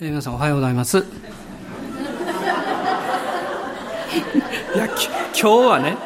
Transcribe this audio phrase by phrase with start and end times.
[0.00, 0.98] え、皆さんおはようございます。
[1.02, 1.02] い
[4.78, 4.94] や、今
[5.34, 5.96] 日はね、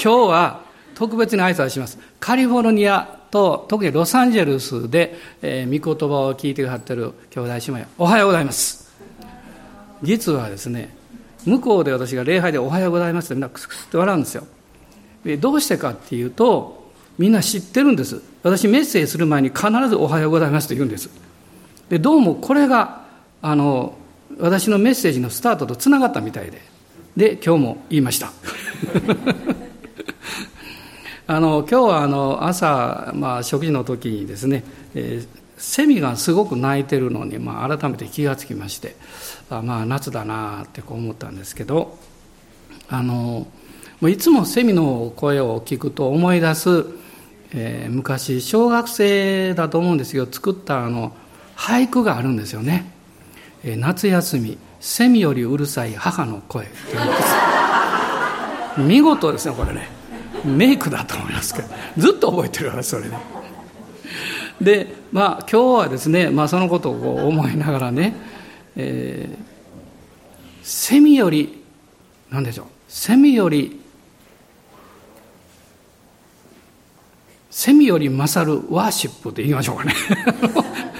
[0.00, 0.60] 今日は
[0.94, 1.98] 特別に挨拶します。
[2.20, 8.88] カリフォルニアと特にロサンゼルスで、えー、御言葉を聞いてくださってる兄弟姉妹、おはようございます。
[10.00, 10.94] 実はですね、
[11.44, 14.46] 向こうで私が礼拝でおはようございますってみんなクスクスって笑うんですよ。
[15.40, 18.22] どうしてかっていうと、みんな知ってるんです。
[18.44, 21.10] 私メッセージする前に必ずおはようございますと言うんです。
[21.88, 23.07] で、どうもこれが
[23.42, 23.96] あの
[24.38, 26.60] 私のメッセージのスタートとつながったみたいで
[27.16, 28.32] で今日も言いました。
[31.30, 34.64] あの今日はあの朝、まあ、食事の時にですね、
[34.94, 35.28] えー、
[35.58, 38.96] セミがすごく鳴いてるのに、まあ、改めて気がつきまして
[39.50, 41.98] あまあ夏だなってこう思ったんですけど
[42.88, 43.46] あの
[44.02, 46.86] いつもセミの声を聞くと思い出す、
[47.52, 51.12] えー、昔小学生だと思うんですけど作ったあの
[51.56, 52.97] 俳句があるんですよね。
[53.64, 56.66] 夏休みセミよりうるさい母の声。
[58.78, 59.88] 見事ですねこれね。
[60.44, 63.18] メイクだと思いますけどずっと覚えてるからそれで、ね、
[64.60, 68.14] でまあ今日はですね、まあ、そのことをこ思いながらね、
[68.76, 69.36] えー、
[70.62, 71.64] セミより
[72.30, 72.66] 何でしょう。
[72.88, 73.80] セミより
[77.50, 79.94] セミより勝るワーシップと言いましょうかね。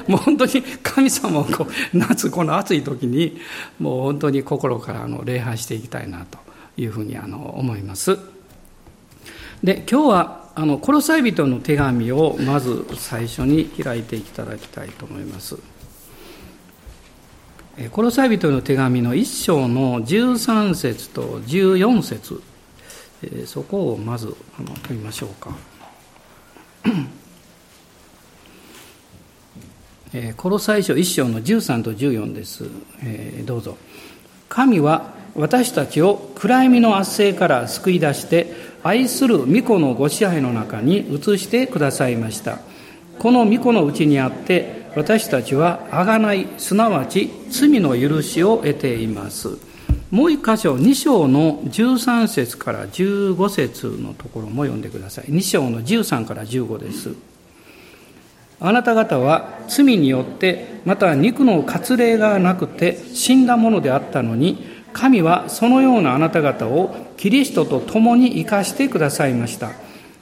[0.09, 3.39] もう本当に神様をこう夏この暑い時に
[3.79, 6.39] もう本当に心からあの礼拝していきたいなと
[6.77, 8.19] いうふうにあの思います。
[9.63, 15.57] で今日はあのコロサイ人の手紙をまず最初に開いていただきたいと思います。
[17.93, 22.43] コロサイ人の手紙の1章の13節と14節。
[23.47, 25.55] そこをまず読みましょうか。
[30.13, 32.65] えー、コロサイ書1章の13と14です、
[33.45, 33.77] どうぞ。
[34.49, 42.59] 神は私たちを暗闇の圧政から救い出して愛する御子のご支配の中に移してくださいました。
[43.19, 49.59] この御子のうちにあって私たちは贖いすなわち罪の許しを得ています。
[50.11, 55.27] もう一箇所2章の13節から15節のところも読んでください。
[55.27, 57.28] 2章の13から15です。
[58.61, 69.71] あなた方は罪によってまた肉の割礼がなくて死んだものであったのに神はそのようなあなた方をキリストと共に生かしてくださいました。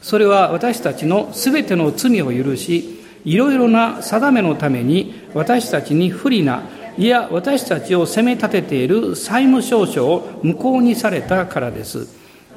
[0.03, 6.63] それは私たちのすべての罪を許しいろいろな定めのために私たちに不利な
[6.99, 12.07] いや私たちを責め立てている債務証書を無効にされたからです。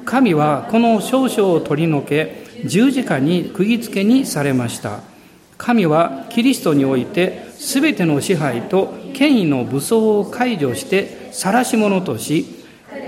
[0.04, 5.09] 神はこの証書を取り除け十字架に釘付けにされました。
[5.60, 12.46] 神はキリストにおいて全ての支配と権威の武装を解除して晒し者とし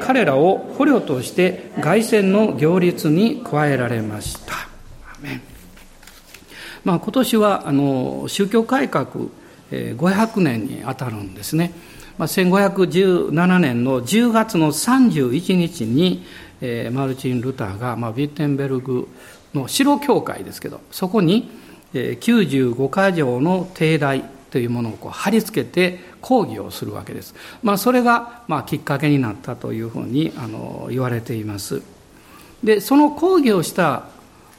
[0.01, 4.69] 彼らを捕虜として凱旋の行列に加えられました。
[6.85, 9.07] まあ、今年はあの宗教改革
[9.71, 11.73] 500年にあたるんですね。
[12.19, 16.27] まあ、1517年の10月の31日に、
[16.61, 19.09] えー、マルチン・ルターが、まあ、ビッテンベルグ
[19.55, 21.62] の城教会ですけどそこに
[21.93, 27.35] 95か条の定題というものをこう貼り付けて講義をするわけです。
[27.63, 31.83] まあ、それがまあきっかけになったというふうにあの言われています。
[32.63, 34.05] でその講義をした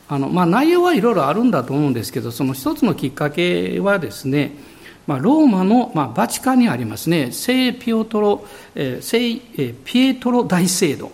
[0.09, 4.51] あの、まあ、内容はいろいろあるんだと思うんですけどその一つのきっかけはですね、
[5.07, 8.45] まあ、ローマの、まあ、バチカンにありますね聖ピオトロ、
[8.99, 11.11] 聖、ピエトロ大聖堂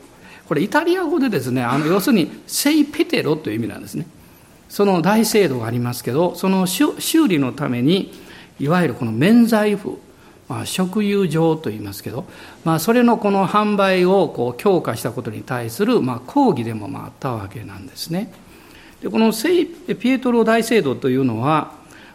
[0.47, 4.07] これイタリア語でですねあの要するに聖ペテロという意味なんですね。
[4.69, 6.93] その大制度がありますけどその修
[7.27, 8.13] 理のために
[8.59, 9.99] いわゆるこの免罪符、
[10.47, 12.25] まあ、食油場と言いますけど、
[12.63, 18.31] まあ、それのこの販売をこう強化したことに対するまあ抗議でもまああったわけなんですね。
[19.01, 21.71] でこの聖ピエトロ大聖堂というのは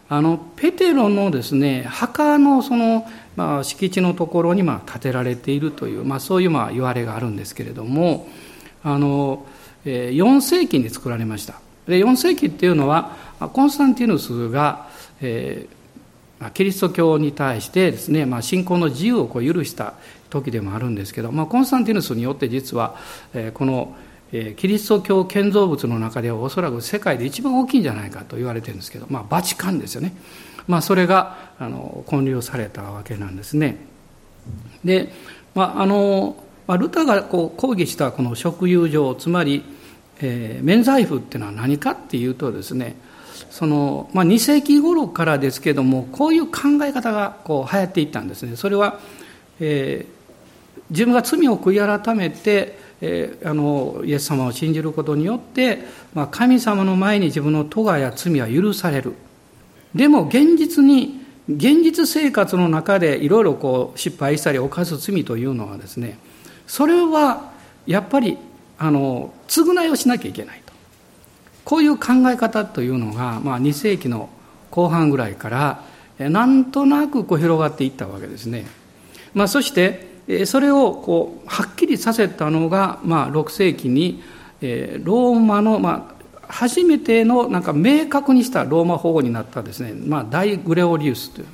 [0.09, 8.28] あのペテロのですね墓のその、まあ、敷地のところにまあ建てられているという、まあ、そういうまあ言われがあるんですけれども
[8.83, 9.47] あの
[9.86, 11.64] 4世紀に作られました。
[11.86, 13.16] で4世紀っていうのは
[13.53, 14.89] コンスタンティヌスが、
[15.21, 19.95] えー、キリスト教に対してですね、まあ、信仰の自由をこう許した
[20.31, 22.97] 時でもあるんですけど、まあ、コンスタンティヌスによって実は、
[23.34, 23.95] えー、この、
[24.33, 30.15] えー、キリスト教建造物の中ではおそらく世界で一番大きいんじゃないかと言われてるんですけど、まあ、バチカンですよね、
[30.66, 33.77] まあ、それがあの建立されたわけなんですね。
[34.84, 35.13] で、
[35.54, 36.36] まああの
[36.66, 39.65] まあ、ルタがこう抗議したこの食友上つまり
[40.21, 42.97] えー、免罪符っていうのは何かっていうとですね
[43.51, 48.57] その、まあ、2世紀頃からですけどもこういう考え方がこう流行っていったんですね。
[48.57, 48.99] それは、
[49.61, 55.81] えー、自分が罪を悔い改めて、えー、あのイエス様を信じることによって、
[56.15, 59.15] まあ、神様の前に自分の咎や罪は許される。
[59.95, 66.19] でも現実に現実生活の中でいろいろこう失敗したり犯す罪というのはですね
[66.67, 67.53] それは
[67.87, 68.39] やっぱり
[68.78, 70.72] あの償いをしなきゃいけないと。
[71.65, 74.28] こういう考え方というのが、まあ、2世紀の
[74.71, 75.82] 後半ぐらいから
[76.18, 78.66] なんとなくこう広がっていったわけですね、
[79.32, 84.22] まあ、そしてそれをこうはっきりさせたのが、まあ、6世紀に
[84.60, 91.47] ローマの、まあ、初めてのなんか明確にしたローマ法になったですね、まあ、大グレゴリウスという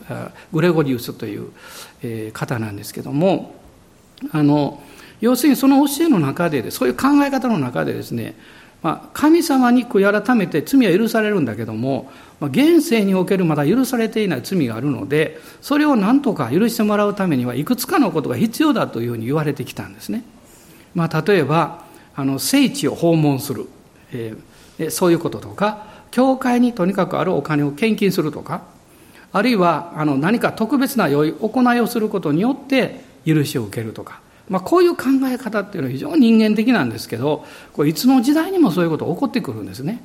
[0.52, 3.55] グレゴリウスという方なんですけども
[4.32, 4.82] あの
[5.20, 8.34] 要するにその教えの中でそういう考え方の中でですね、
[8.82, 20.25] まあ、神様に悔い改めて罪は許されるんだけども、まあ、現世におけるまだ許されていない罪があるのでそれを何とか許してもらうためにはいくつかのことが必要だというふうに言われてきたんですね。
[20.94, 21.84] まあ、例えば
[22.17, 23.69] あの聖地を訪問する、
[24.12, 24.50] えー
[24.88, 28.62] そういうこととか教会にとにかくあるお金を献金するとか
[29.32, 34.20] あるいはあの何か特別な行いをすることによって許しを受けるとか、
[34.50, 40.02] まあ、こういう考え方っていうのは非常に人間的なんですけどこれいつの時代にもそういうことが起こってくるんですね。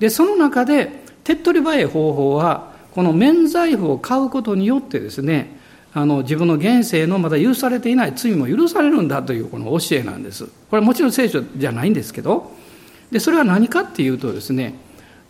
[0.00, 0.90] でその中で
[1.22, 5.56] 手っ取り早い方法はこの免罪符を買うことによってですね
[5.94, 10.44] あの自分の現世のまだ許されていない罪も許されるんだというこの教えなんです。
[10.44, 12.52] これはもちろん聖書じゃないんですけど
[13.12, 14.74] でそれは何かっていうとですね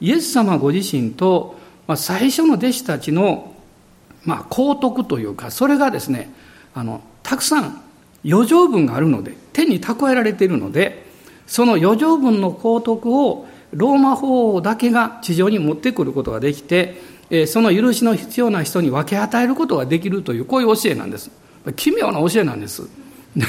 [0.01, 3.55] イエス様ご自身と、まあ、最初の弟子たちの、
[4.25, 6.33] まあ、幸徳というかそれがですね
[6.75, 7.83] あのたくさん
[8.25, 11.07] 余剰分があるので天に蓄えられているので
[11.47, 16.97] その余剰分の幸徳をローマ法王だけが地上に持ってくることができて
[17.47, 21.31] その許しの必要な人に分け与えることができるというこういう教えなんです。
[21.77, 22.89] 奇妙な教えなんです。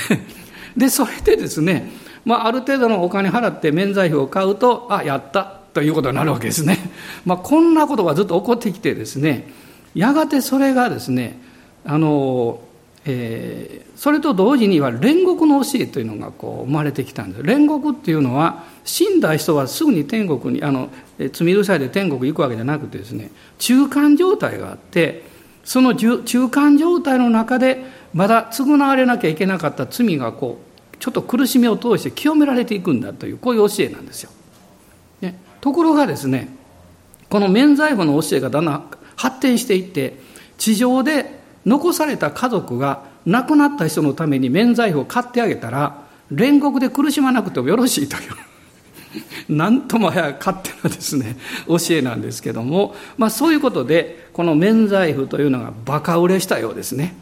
[0.75, 1.89] でそれでですね
[2.25, 6.77] まあ、ある程度のお金払って免罪符を買うとあやったということになるわけですね、
[7.25, 9.51] まあ、こんなことがずっと起こってきてですね
[9.95, 11.39] やがてそれがですね
[11.85, 12.59] あの、
[13.05, 20.89] えー、それと同時には煉獄の教えというのがこう生まれてきたんです煉獄っていうのは死んだ人はすぐに天国にあの
[21.31, 25.23] 罪許されて天国に行くわけじゃなくてですね中間状態があって
[25.63, 30.59] その中間状態の中でまだ償われなきゃいけなかった罪がこ
[30.93, 34.31] うちょっと苦しみを通して清められていくんだというこういう教えなんですよ。
[35.21, 36.49] ね、ところがですね
[37.29, 40.17] この免罪符の教えがだんだん発展していって
[40.57, 41.38] 地上で
[41.69, 48.31] 残された家族が亡くなった人のために免罪符を買ってあげたら煉獄で苦しまなくてもよろしいという。
[49.49, 51.35] なんともや勝手なですね
[51.67, 57.15] 教えなんですけども、まあ、そういうことでこの免罪符というのがバカ売れしたようですね。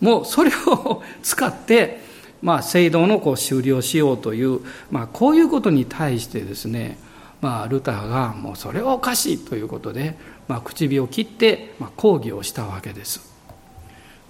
[0.00, 2.02] もうそれを使って
[2.42, 4.60] まあ、制度のこう終了しようという、
[4.90, 6.98] まあ、こういうことに対してですね、
[7.40, 10.16] まあ、ルターがもうそれはおかしいということで、
[10.48, 13.31] まあ、口火を切って、まあ、抗議をしたわけです。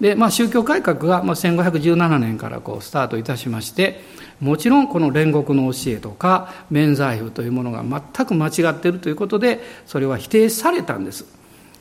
[0.03, 4.01] で、まあ、宗教改革が、まあ、1517年からこうスタートいたしまして
[4.41, 11.23] もちろんこの煉獄の教えとか免罪符というものが全く間違っているということでそれは否定されたんです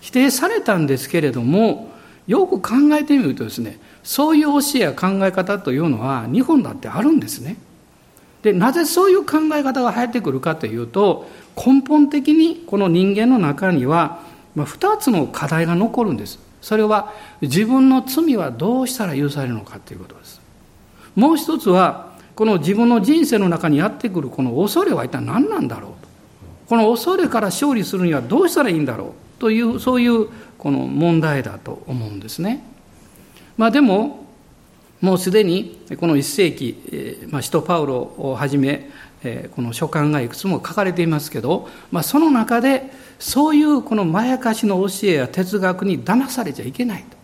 [0.00, 1.90] 否定されたんですけれども
[2.28, 7.56] よく考えてみるとですねそういう教えや考え方というのは日本だってあるんですね。
[8.42, 14.20] でなぜそういう考え方が入ってくるかというと根本的にこの人間の中には
[14.56, 16.51] 2つの課題が残るんです。
[16.62, 20.40] それは自分の罪はどうしたら許されるのかということです。
[21.14, 26.08] もう一つはこの自分の人生の中にやってくるこの恐れは一体何なんだろうと。
[26.68, 32.64] この恐れから勝利するにはどうしたらいいんだろうというそういうこの問題だと思うんですね。
[33.58, 34.24] まあ、でも
[35.00, 38.88] もうすでにこの1世紀、まあ、使徒パウロをはじめ
[39.54, 42.90] この書簡がいくつも書かれていますけど、まあ、その中で
[43.22, 47.16] そういうこのまやかしの教えや哲学に騙されちゃいけないと、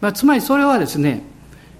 [0.00, 1.22] まあ、つまりそれはですね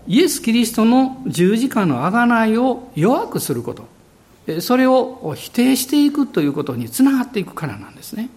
[0.06, 8.28] イエス・キリストの十字架の贖いを弱くすることそれを否定していくということにつながっていくからなんですね。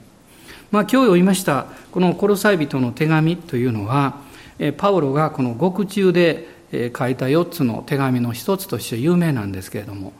[0.72, 4.20] まあ、今日読みましたこのコロサイ人の手紙というのは
[4.78, 6.48] パウロがこの獄中で
[6.98, 10.14] 書いた4つの手紙の一つとして有名なんですけれども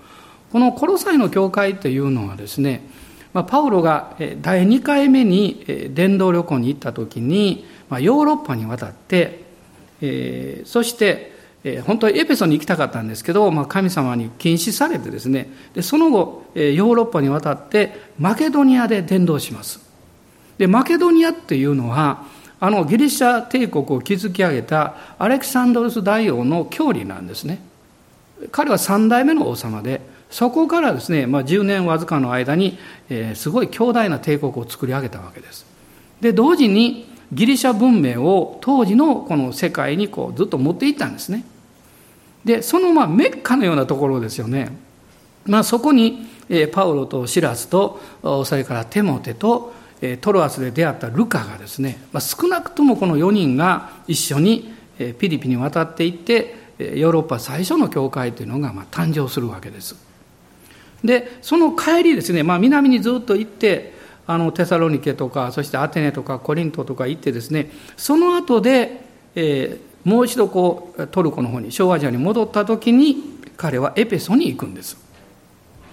[0.52, 2.86] このコロサイの教会というのはですね
[3.34, 9.44] パウロが第2回目に伝道旅行に行った時にヨーロッパに渡って
[10.66, 11.32] そして
[11.64, 19.80] えー、本当はエペソに行きたかったんですけど、まあ、神様に禁止されてですねでその後、えー、ヨーロッパに渡ってマケドニアで伝道します。
[20.58, 22.24] でマケドニアっていうのは
[22.60, 27.62] あのギリシャ帝国を築き上げたアレクサンドロス大王の郷里なんですね。
[28.52, 35.66] 彼は三代目の王様でそこからですね、まあ、10年わずかの間に、えー、すごい強大な帝国を作り上げたわけです。
[36.22, 41.44] で同時にギリシャ文明を当時のこの世界にこうずっと持っていったんですね。
[42.46, 44.76] でそのまあメッカのようなところですよね、
[45.46, 48.00] まあ、そこに、えー、パウロとシラスと
[48.46, 49.74] それからテモテと
[50.22, 54.74] トロアスで出会ったルカがですね、まあ、少なくともこの4人が一緒に
[55.20, 60.11] ピリピに渡っていってヨーロッパ最初の教会というのがまあ誕生するわけです。
[61.04, 63.94] でその帰りですね、まあ、南にずっと行って
[64.28, 69.02] あのテサロニケとかそしてアテネとかコリントとか行ってですねその後で、
[69.36, 73.18] えー、もう一度こうトルコの方に小アジアに戻った時に
[73.58, 74.98] 彼はエペソに行くんです。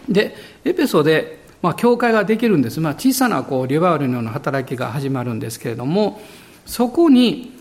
[0.08, 0.34] で
[0.64, 6.20] エペソでまあ、教会ができるんです、まあ、小さなこうリバウルのような働きが始まるんですけれども
[6.66, 7.52] そこに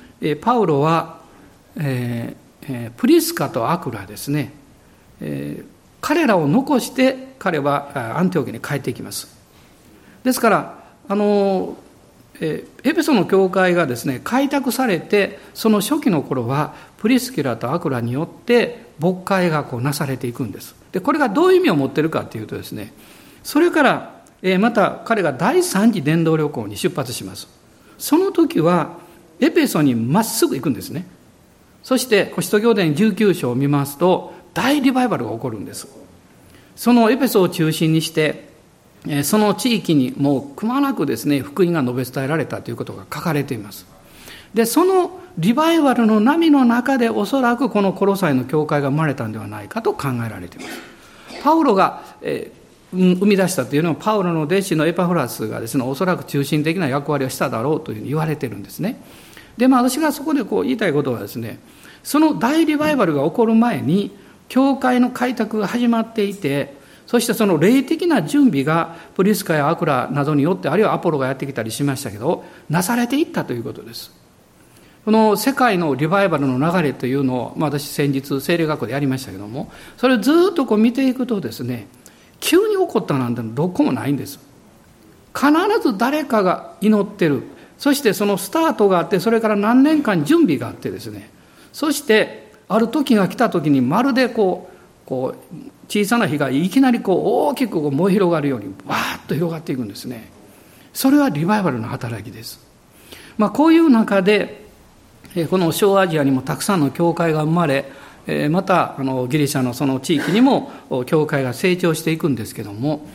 [0.41, 1.21] パウロは、
[1.77, 4.53] えー、プリスカとアクラですね、
[5.21, 5.65] えー、
[6.01, 9.27] 彼らを残して彼はアンテオキに帰っていきます
[10.23, 11.77] ですからあの
[12.39, 22.93] エペソの教会がですね開拓されてその初期の頃はプリスキラとアクラによって牧会がこうなされていくんですでこれがどういう意味を持ってるかというとですね
[23.47, 27.47] それから、えまた彼が第3次伝道旅行に出発します。
[27.97, 28.97] その時は、
[29.39, 31.07] エペソにまっすぐ行くんですね。
[31.81, 35.87] そして、使徒行伝19章を見ますと、大リバイバルが起こるんです。
[36.75, 38.49] そのエペソを中心にして、
[39.21, 43.85] その地域にもうくまなくですね、福音が述べ伝えられたということが書かれています。
[44.55, 50.79] で、そのリバイバルの波の中でおそらくこのコロサイの教会が生まれたんではないかと考えられています。
[51.43, 52.51] パウロが、え
[52.91, 59.01] 生み出したというのはパウロの弟子のエパフラスがですねおそらく中心的な役割をしただろうというふうに言われてるんですね
[59.57, 61.59] でまあ私がそこでこう言いたいことはですね
[62.01, 64.15] その大リバイバルが起こる前に
[64.49, 66.75] 教会の開拓が始まっていて
[67.05, 74.11] そしてその霊的な準備がプリスカやアクラなどによってあるいはアポロがやってきたりしましたけどなされていったということです。
[75.05, 81.87] この世界のリバイバルの流れというのを、まあ、私先日聖霊学校でやりましたけどもそれをずっとこう見ていくとですね
[82.41, 84.39] 急に起こったなんてどこもないんです。
[85.33, 85.51] 必
[85.81, 87.43] ず誰かが祈ってる。
[87.77, 91.29] そしてそのスタートがあってそれから何年間準備があってですね。
[91.71, 95.55] そしてある時が来た時にまるでこうこう
[95.87, 100.29] 小さな火がいきなりこう大きく燃え広がるようにわーっと広がっていくんですね。
[100.93, 102.59] それはリバイバルの働きです、
[103.37, 104.65] まあ、こういう中で
[105.51, 107.85] この小アジアにもたくさんの教会が生まれ
[108.49, 110.71] またあのギリシャのその地域にも
[111.05, 113.05] 教会が成長していくんですけども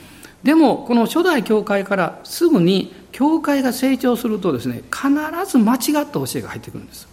[0.44, 5.10] でもこの初代教会からすぐに教会が成長するとですね必
[5.50, 7.11] ず間違った教えが入ってくるんです。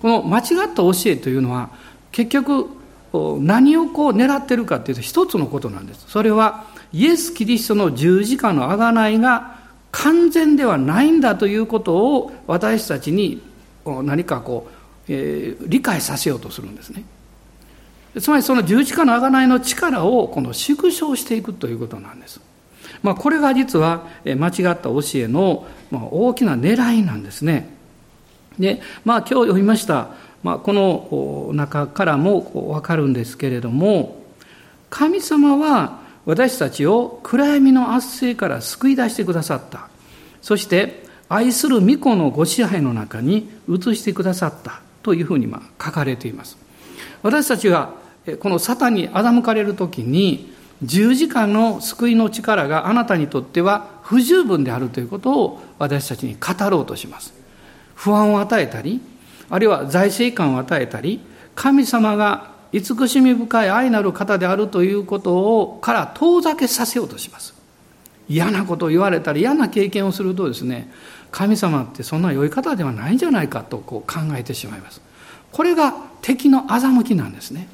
[0.00, 1.70] この間違った教えというのは
[2.12, 2.68] 結局
[3.40, 6.04] 何をこう狙ってるかっていうと一つのことなんです。
[6.08, 9.58] それはイエス・キリストの十字架の贖いが
[9.90, 13.42] 完全ではないんだということを私たちに
[13.84, 14.78] 何かこう
[15.08, 17.04] えー、理解させようとするんですね。
[18.20, 22.40] つまりその十字架の贖いの力をこの縮小していくということなんです、
[23.02, 27.68] まあ、これが実は間違った教えの大きな狙いなんですね。
[28.58, 30.08] でまあ今日読みました、
[30.42, 34.22] まあ、この中からも分かるんですけれども
[34.90, 39.88] 神様は私たちを暗闇の圧政から救い出してくださった
[40.42, 46.56] そして愛する御子のご支配の中に移してくださったというふうにま書かれています。
[47.22, 47.94] 私たちが
[48.40, 57.37] このサタンに欺かれる時に十字架の救いの力があなたにとっては不十分であるということを私たちに語ろうとします。
[57.98, 59.00] 不安を与えたり、
[59.50, 61.20] あるいは財政感を与えたり、
[61.56, 67.54] 神様が慈しみ深い愛なる方であるということをから遠ざけさせようとします。
[68.28, 70.92] 嫌なことを言われたり嫌な経験をするとですね
[71.30, 75.00] 神様ってそんな良い方ではないんじゃないかとこう考えてしまいます。
[75.50, 77.68] これが敵の欺きなんですね。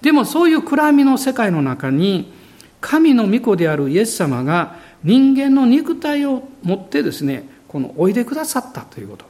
[0.00, 2.32] でもそういう暗闇の世界の中に
[2.80, 9.29] 神の御子であるイエス様が人間の肉体を持ってですねこのおいでくださったということ。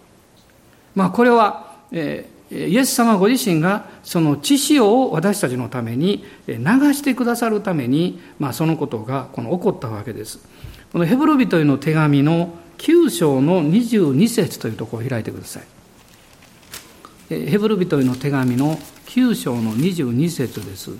[0.95, 6.57] まあこれは、えー、イエス様ご自身がその血潮を私たちのために流
[6.95, 10.41] してくださるために、まあ、そのことがこの起こったわけです
[10.93, 15.63] このヘブル人への手紙の9章の22節というところを開いてください。
[17.29, 20.91] ヘブル人への手紙の9章の22節です。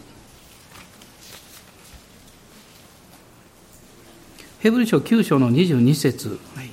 [4.61, 6.71] ヘブル書9章の22節、はい、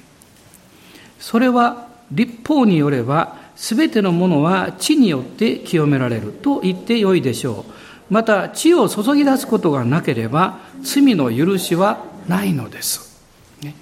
[1.19, 7.65] それは立法によればすべてのものは地によって清められると言ってよいでしょ
[8.09, 8.13] う。
[8.13, 13.21] また地を注ぎ出すことがなければ罪の許しはないのです、
[13.61, 13.75] ね、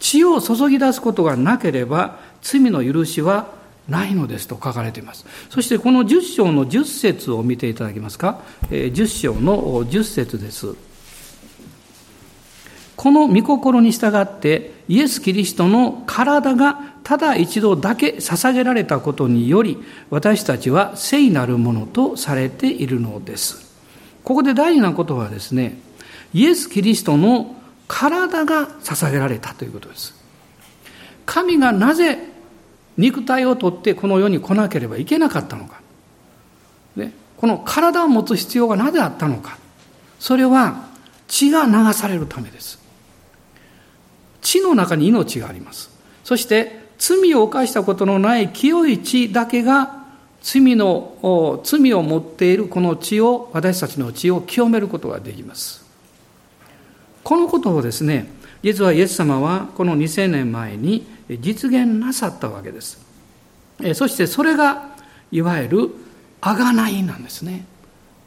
[0.00, 3.52] 血を注ぎ出すことがなければ罪の許しは
[3.88, 4.46] ないのです。
[4.46, 5.26] と書かれています。
[5.50, 8.40] そしてこの10章の10節を見ていただけますか。
[8.70, 10.74] 10章の10節です。
[12.96, 19.78] この御心に従ってイエス・キリストの体がただ一度だけ捧げられたことにより
[20.10, 23.70] 私たちは聖なるものとされているのです。
[24.24, 25.78] ここで大事なことはですね、
[26.34, 27.54] イエス・キリストの
[27.86, 30.12] 体が捧げられたということです。
[31.24, 32.18] 神がなぜ
[32.96, 35.80] 肉体を取ってこの世に来なければいけなかったのか。
[36.96, 39.56] ね、この体を持つ必要がなぜあったのか。
[40.18, 40.88] それは
[41.28, 42.79] 血が流されるためです。
[44.40, 45.90] 地の中に命があります。
[46.24, 50.00] そして罪を犯したことのない清い血だけが
[50.42, 55.84] 罪の、罪を持っているこの血を、私たちの血を清めることができます。
[57.22, 58.26] このことをですね、
[58.62, 62.98] 実はイエス様はこの2000年前に実現なさったわけです。
[63.94, 64.90] そしてそれが
[65.30, 65.90] いわゆる
[66.40, 67.64] 贖いなんですね。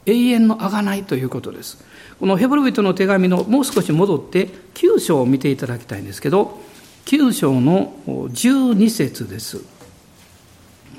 [0.06, 1.84] 永遠の贖いということです。
[2.18, 6.60] このヘブル人の手紙のもう少し戻って9章を見ていただきたいんですけど
[7.06, 9.60] 9章の12節です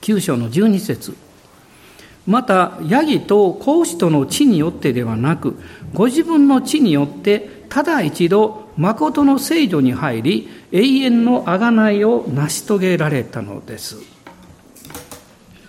[0.01, 1.15] 9章の12節
[2.27, 5.57] またヤギと孔子との地によってではなく
[5.93, 13.97] ご自分の地によってただ一度誠の聖女に入り永遠の贖いを成し遂げられたのです。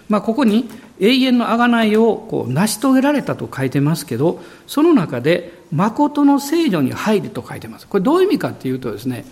[0.09, 7.87] まあ、ここに永遠の贖いをこう成し遂げられたと書いてますけど、その中で、誠の聖女に入ると書いてます。
[7.87, 9.25] これどういう意味かっていうとですね、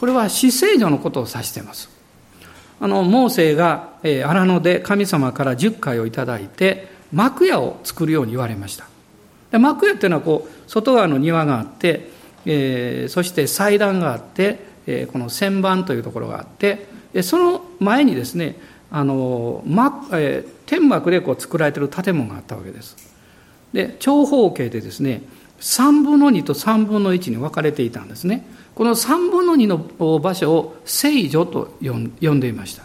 [0.00, 1.90] これは死聖女のことを指してます。
[2.80, 8.86] あの、モーセが、荒野で神様から十回をいただいて、幕屋を作るように言われました。
[9.52, 12.10] で幕屋っていうのはこう、外側の庭があって、
[12.46, 16.88] えー、そして祭壇があって、えー、この旋盤というところがあって、
[17.22, 18.56] その前にですね、
[18.90, 22.96] あの、まえー、天幕でこう作られてる建物があったわけです。
[23.74, 25.20] で、長方形でですね、
[25.60, 28.46] 3分の2と3分の1に分かれていたんですね。
[28.74, 32.84] この3分の2の場所を聖女と呼んでいました。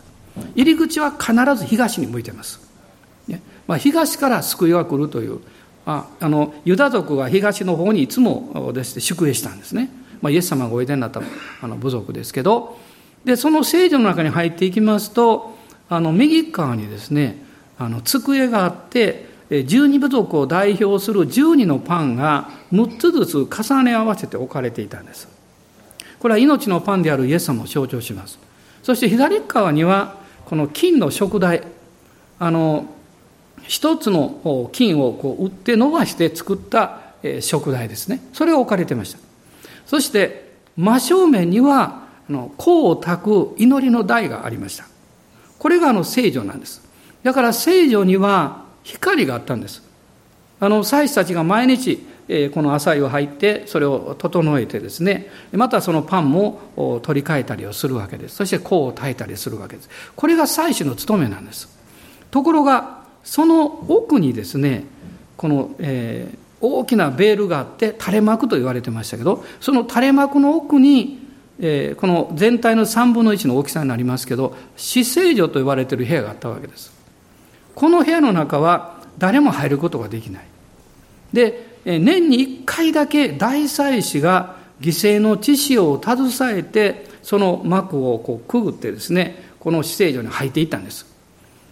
[0.53, 2.59] 入り口は必ず東に向いてます。
[3.25, 5.39] ねまあ、東から救いが来るという、
[5.85, 9.89] まあ、あのユダ族が東の方にいつもです、ね、宿営したんですね。
[10.21, 11.21] まあ、イエス様がおいでになった
[11.61, 12.77] あの部族ですけど、
[13.23, 15.55] で、その聖女の中に入っていきますと、
[15.87, 17.46] あの右側にですね
[17.79, 19.25] あの机があって
[19.65, 25.29] 十二部族を代表する12のパンが6つずつ重ね合わせて置かれていたんです。
[26.19, 28.39] これは命のパンであるイエス様を象徴します。
[28.83, 31.63] そして左側にはこの金の食台
[32.39, 32.87] あの
[33.63, 37.01] 一つの金をこう打って伸ばして作った
[37.41, 38.21] 食台ですね。
[38.33, 39.19] それが置かれてました。
[39.85, 44.85] そして真正面には香を焚く祈りの台がありました。
[45.57, 46.86] これがあの聖女なんです。
[47.27, 49.83] だから聖女には光があったんです。
[50.61, 51.97] あの、祭司たちが毎日、
[52.53, 58.37] この浅いを入って、それを整えてですね、またそのパンも取り替えたりをするわけです。
[58.37, 59.89] そして香を焚いたりするわけです。
[60.15, 61.67] これが祭司の務めなんです。
[62.31, 64.85] ところが、その奥にですね、
[65.35, 65.71] この、
[66.61, 71.27] 大きなベールがあって垂れ幕と言われてましたけど、その垂れ幕の奥に、
[71.59, 76.96] この全体の3分の1の大きさになりますけど死聖所と言われている部屋があったわけです
[77.77, 80.43] この部屋の中は誰も入ることができない。
[81.31, 91.05] で年に1回だけ大祭司が犠牲の知識を携えてその幕をこうくぐってですねこの死聖所に入っていったんです。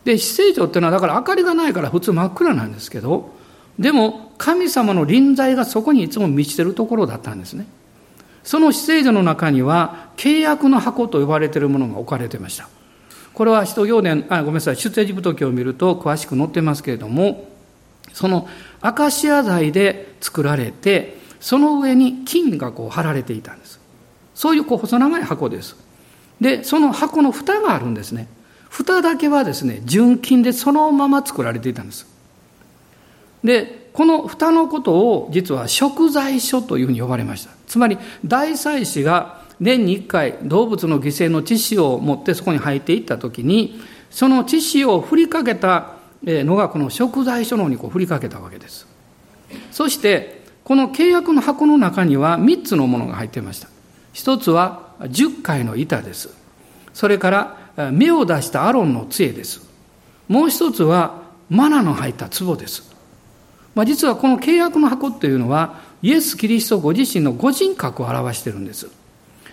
[0.04, 3.32] で死聖所っていうのはだから明かりがないから普通真っ暗なんですけど
[3.80, 7.66] でも神様の臨在がそこにいつも満ちてるところだったんですね。
[8.44, 12.70] その死聖所の中には契約の箱と呼ばれているものが置かれてました。
[13.36, 17.50] これは使徒行伝、あ、ごめんなさい、出エジプト記を見ると詳しく載ってますけれども、
[18.14, 18.48] その
[18.82, 23.80] アカシア材で作られて、その上に金がこう貼られていたんです。
[24.34, 25.76] そういうこう細長い箱です。
[26.40, 28.28] で、その箱の蓋があるんですね。
[28.70, 32.08] 蓋だけはですね、純金でそのまま作られていたんです。
[33.44, 37.52] で、この蓋のことを実は食材所というふうに呼ばれました。
[37.68, 48.88] つまり大祭司が年に1回動物の犠牲の知識を持ってそこに入っていった時にその知識を振りかけたのがこの食材書の方にこう振りかけたわけです。
[49.72, 53.68] そして、この契約の箱の中には3つのものが入っていました。
[54.14, 56.36] 一つは10回の板です。
[56.94, 57.30] それか
[57.78, 59.70] ら芽を出したアロンの杖です。
[60.28, 62.92] もう一つはマナの入った壺です。
[63.76, 68.90] まあ、実はこの契約の箱っていうのはイエス・キリストご自身のご人格を表しているんです。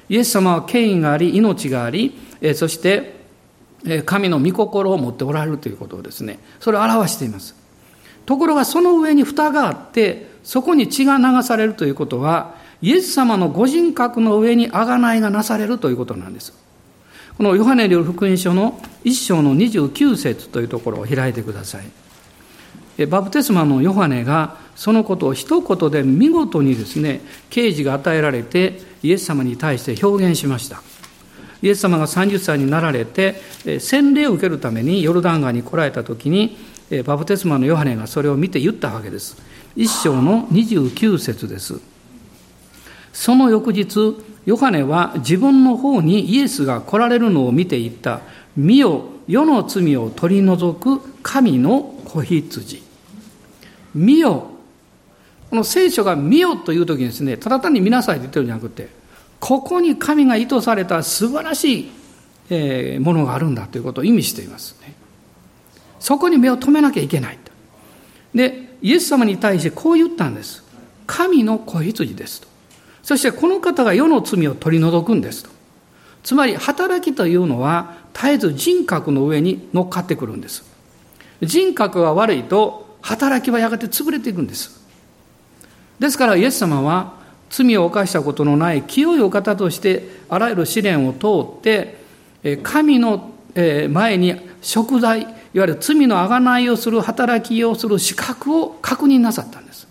[0.08, 2.14] イエス様は権威があり、命があり、
[2.54, 3.20] そして
[4.04, 7.54] 神の御心を持っておられるということをですね、それを表しています。
[8.26, 16.52] ところがその上に蓋があって、そこに血が流されるということは、イエス様のご人格の上に贖いがなされるということなんです。
[17.36, 23.06] このヨハネによる福音書の一章の29節というところを開いてください。
[23.06, 30.82] バプテスマのヨハネがそのことを一言で見事にですね、啓示が与えられてイエス様に対して表現しました。
[31.62, 33.40] イエス様が30歳になられて、
[33.80, 36.56] 洗礼を受けるためにヨルダン川に来られた時に、
[37.04, 39.36] バプテスマのヨハネがそれを見て言ったわけです。
[39.76, 41.80] 一章の29節です。
[43.12, 48.20] その翌日、ヨハネは自分の方にイエスが来られるのを見て言った。
[48.56, 52.82] 見よ、世の罪を取り除く神の子羊。
[53.94, 54.51] 見よ。
[55.52, 58.88] この聖書が見よという時にですね、ただ単に見なさいと言ってるんじゃなくて、
[59.38, 61.90] ここに神が意図された素晴らし
[62.48, 64.94] いものがあるんだということを意味していますね。
[66.00, 67.52] そこに目を留めなきゃいけないと。
[68.34, 70.64] で、イエス様に対してこう言ったんです。
[71.06, 72.48] 神の子羊ですと。
[73.02, 75.50] そしてこの方が世の罪を取り除くんですと。
[76.22, 80.64] つまり働きというのは絶えず人格の上に乗っかってくるんです。
[81.42, 84.80] 人格が悪いと働きはやがて潰れていくんです。
[86.02, 87.14] ですからイエス様は
[87.48, 91.96] 罪を犯したことのない清いお方としてあらゆる試練を通って
[92.64, 99.86] 神の前に食材いわゆる罪の贖いをする働きをする資格を確認なさったんです。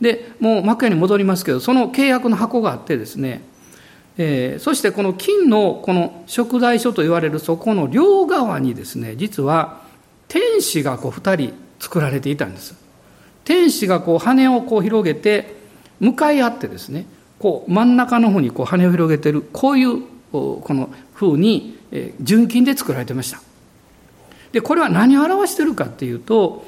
[0.00, 3.42] でもう幕屋に戻りますけどその契約の箱があってですね、
[4.18, 9.82] えー、そしてこの金のこの食材所と言われるそこの両側にですね実は
[10.28, 12.76] 天使がこう2人作られていたんです
[13.48, 15.56] 天使がこう羽をこう広げて
[16.00, 17.06] 向かい合ってですね
[17.38, 21.78] こう真ん中の方にこう羽を広げてるこういうこの風に
[22.20, 23.40] 純金で作られてました
[24.52, 26.66] でこれは何を表しているかっていうと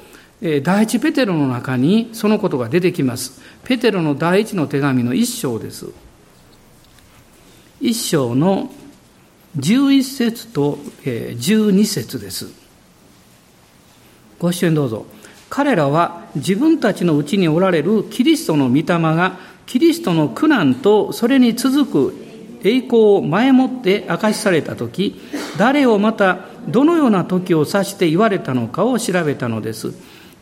[0.63, 3.39] 第一ペテロの中にそのことが出てきます。
[3.63, 5.85] ペテロの第一の手紙の一章です。
[7.79, 8.71] 一章の
[9.55, 12.47] 11節と12節です。
[14.39, 15.05] ご視聴どうぞ。
[15.51, 22.15] 彼らは自分たちのうちにおられるキリストの御霊がキリストの苦難とそれに続く
[22.63, 25.19] 栄光を前もって明かしされた時
[25.57, 29.93] 誰をまたどのような時を指して言われたのかを調べたのです。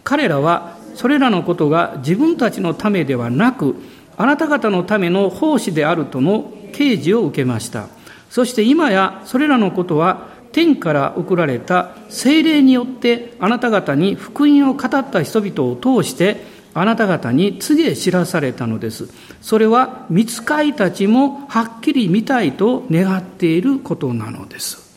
[0.04, 3.78] 彼らはそれらのことが自分たちのためではなく、
[4.15, 7.88] あなた方のための奉仕であるとの啓示を受けました。
[8.30, 19.09] そして今やそれらのことは天から送られた精霊によってあなた方に福音を語った人々を通してあなた方に告げ知らされたのです。
[19.41, 24.88] それは見つかいたちもはっきり見たいと願っていることなのです。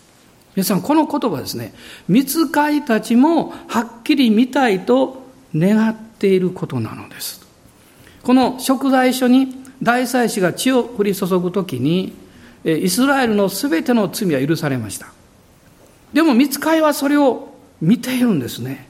[0.55, 1.73] 皆さん、この言葉ですね。
[2.09, 5.23] 見つかいたちもはっきり見たいと
[5.57, 7.41] 願っていることなのです。
[8.23, 12.13] この食材書に大祭司が血を降り注ぐときに、
[12.65, 15.07] イスラエルのすべての罪は許されました。
[16.13, 18.89] でも見つかいはそれを見ているんですね。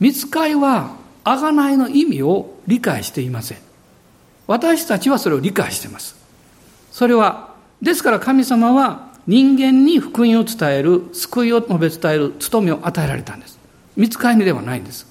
[0.00, 3.58] 見つかいは贖いの意味を理解していません。
[4.46, 6.16] 私たちはそれを理解しています。
[6.90, 13.58] それは、ですから神様は人間に福音を伝える、救いを述べ伝える務めを与えられたんです。
[13.96, 15.06] 見つかりではないんです。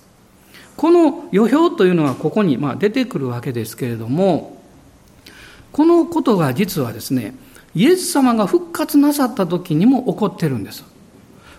[0.76, 4.62] この予表というのがここにま出てくるわけですけれども、
[5.71, 7.36] このことが実はですね、
[7.76, 10.84] イエス様が復活なさった時にも起こってるんです。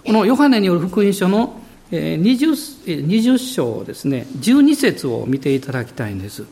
[0.05, 6.45] このヨハネによる福音書の 20, 20章ですね、12節を見ていただきたいんです。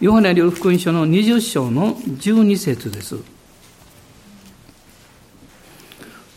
[0.00, 3.16] ヨハネによる福音書の20章の12節です。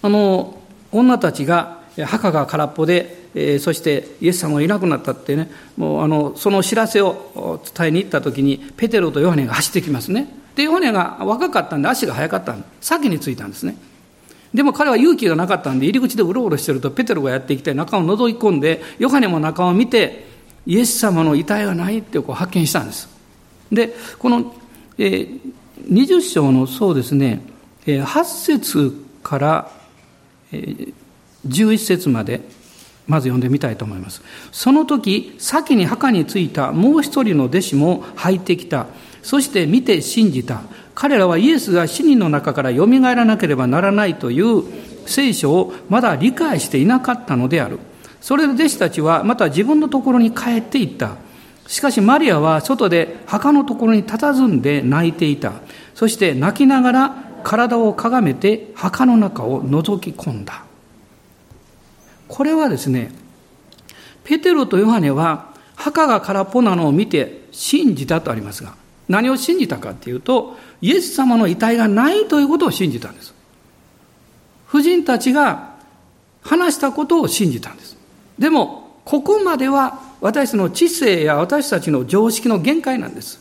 [0.02, 13.78] あの女たちが墓が空っぽで、えー、そしてイエス様がいなくなったってねもうあのその知らせを伝えに行った時にペテロとヨハネが走ってきますねでヨハネが若かったんで足が速かったんで先に着いたんですね
[14.54, 20.26] でも彼は勇気がなかったんで入り口でうろうろしてるとペテロがやってきて中を覗き込んでヨハネも中を見て
[20.66, 23.10] イエス様の遺体がないってこう発見したんです
[23.72, 24.56] でこの、
[24.98, 25.42] えー、
[25.88, 27.42] 20章のそうですね、
[27.86, 29.72] えー、8節から
[30.54, 30.94] え
[31.48, 32.42] 11節まで
[33.06, 34.22] まず読んでみたいと思います。
[34.52, 38.88] その時、先に墓に着いたもう一人の弟子も入ってきた。
[39.22, 40.62] そして見て信じた。
[40.96, 44.64] 彼らはイエスが死人の中から蘇らなければならないという
[45.06, 47.80] 聖書をまだ理解していなかったのである。
[48.22, 51.18] それで弟子たちはまた自分のところに帰っていった。
[51.68, 55.54] しかしマリアは外で墓のところに佇んで泣いていた。
[55.96, 60.64] そして泣きながら体をかがめて墓の中を覗き込んだ。
[62.28, 63.12] これはですね、
[64.24, 68.76] ペテロとヨハネは墓が空っぽなのを見て信じたとありますが、
[69.08, 73.34] 何を信じたかっていうと、イエス様の遺体がないということを信じたんです。
[74.68, 75.74] 夫人たちが
[76.42, 77.98] 話したことを信じたんです。
[78.40, 83.40] でも、ここまでは私の知性や私たちの常識の限界なんです。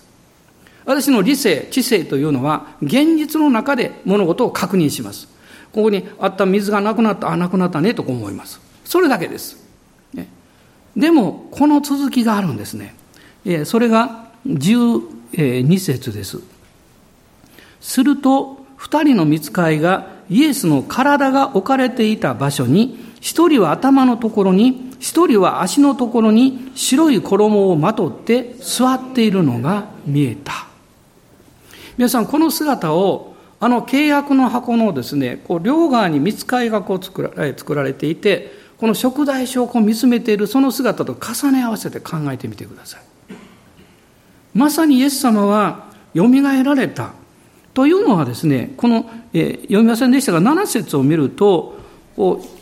[0.84, 5.28] 私の理性、知性というのは、現実の中で物事を確認します。
[5.72, 8.60] ここにあった水がなくなった、あ、なくなったね、と思います。
[8.84, 9.62] それだけです。
[10.96, 12.94] でも、この続きがあるんですね。
[13.64, 14.26] それが
[15.32, 16.40] 12節です。
[17.80, 30.66] すると、二人の見つかいがイエスの体が置かれていた場所に、一人は頭のところに、一人は足のところに白い衣をまとって座っているのが見えた。
[31.96, 43.11] 皆さん、この姿を、あの契約の箱のですね、こう両側に見つかいがこう作ら作られていて、この食材書をこう見つめているその姿と重ね合わせて考えてみてください。
[44.54, 47.12] まさにイエス様は蘇られた
[47.74, 51.80] というのはですね、この、え読みませんでしたが、7節を見ると、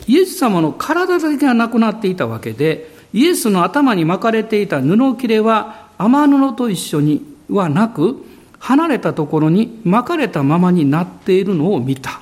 [0.07, 8.23] イエス様の体だけがなくなっていたわけで、イエスの頭に巻かれていた布切れは雨布と一緒にはなく、
[8.59, 12.21] 離れたところに巻かれたままになっているのを見た。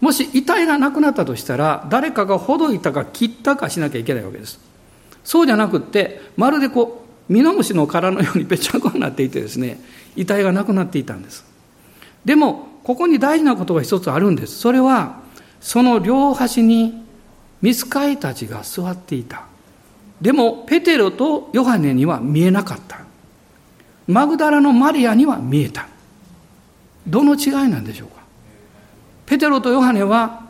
[0.00, 4.58] もし遺体がなくなったとしたら、誰かがほどいたか切ったかしなきゃいけないわけです。
[5.24, 6.99] そうじゃなくって、まるでこう、
[7.30, 9.78] ミノムシの殻のようにぺちゃんこになっていてですね、
[10.16, 11.44] 遺体がなくなっていたんです。
[12.24, 14.58] でも、ここに大事なことが一つあるんです。
[14.58, 15.20] それは、
[15.60, 17.04] その両端に
[17.62, 19.44] 見つかいたちが座っていた。
[20.20, 22.98] でも、ペテロとヨハネには見えなかった。
[24.08, 25.86] マグダラのマリアには見えた。
[27.06, 28.22] どの違いなんでしょうか
[29.26, 30.48] ペテロとヨハネは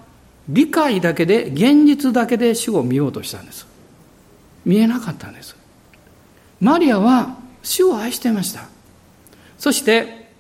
[0.48, 3.66] 理解だけで、現実だけで主を見ようとしたんです。
[4.64, 5.59] 見えなかったんです。
[6.60, 8.68] マリアは主を愛していました。
[9.58, 10.30] そして、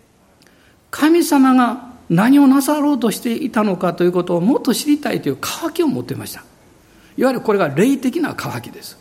[0.90, 6.44] 神様が何をなさろうとしていたのかということをもっと知りたいという渇きを持っていました。
[7.16, 8.98] いわゆるこれが霊的な渇きです。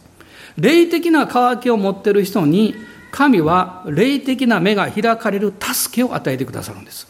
[0.58, 2.76] 霊的な渇きを持っている人に
[3.12, 7.08] 神は霊的な目が開かれる助けを与えてくださるんです。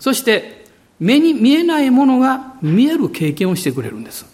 [0.00, 0.66] そして、
[0.98, 4.26] 目に見えないものが見える経験をしてくれるんです。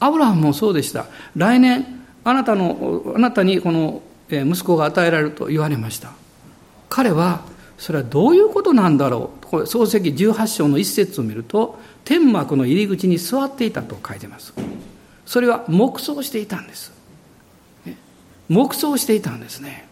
[0.00, 1.06] アブラハムもそうでした。
[1.34, 6.10] 来年、あなたの、あなたにこの息子が与えられると言われました。
[6.88, 7.42] 彼は、
[7.78, 9.46] それはどういうことなんだろう。
[9.46, 14.54] これ、漱石18章の一節を見ると、天幕の入り口に座っていたと書いてます。
[15.24, 16.92] それは黙想していたんです。
[18.48, 19.86] 黙想していたんですね。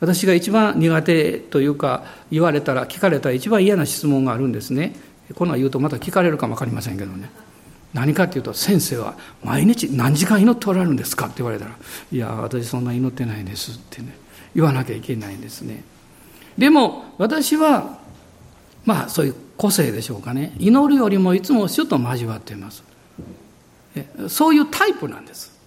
[0.00, 4.94] 私が一番苦手というか言われたら聞かれたら一番嫌な質問があるんですね。
[5.34, 7.30] こんなん言うとまた聞かれるかも分かりませんけどね。
[7.96, 11.70] 何かっていうと先生は毎日何時間祈っておられるんですかって言われたら
[12.12, 14.14] いや私そんな祈ってないですってね
[14.54, 15.82] 言わなきゃいけないんですね。
[16.58, 17.98] でも私は
[18.84, 22.84] まあそういう個性でしょうかね祈るよりもいつも主と交わっています
[24.28, 25.58] そういうタイプなんです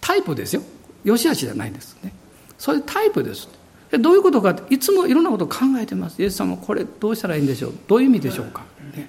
[0.00, 0.62] タイプですよ
[1.04, 2.12] よしあしじゃないんですね。
[2.58, 3.48] そういうタイプです。
[3.92, 6.20] どういうことかっていつもいろんなことを考えてます。
[6.20, 8.64] イエス様これどうしたらいいんでしょうどういう意味でしょうか、
[8.94, 9.08] ね、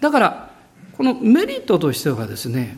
[0.00, 0.47] だから
[0.98, 2.76] このメリットとしてはですね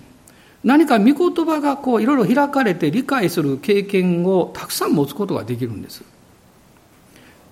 [0.62, 6.04] 何か御言葉がこういろいろ開かれて理解する経験をたくさん持つことができるんです。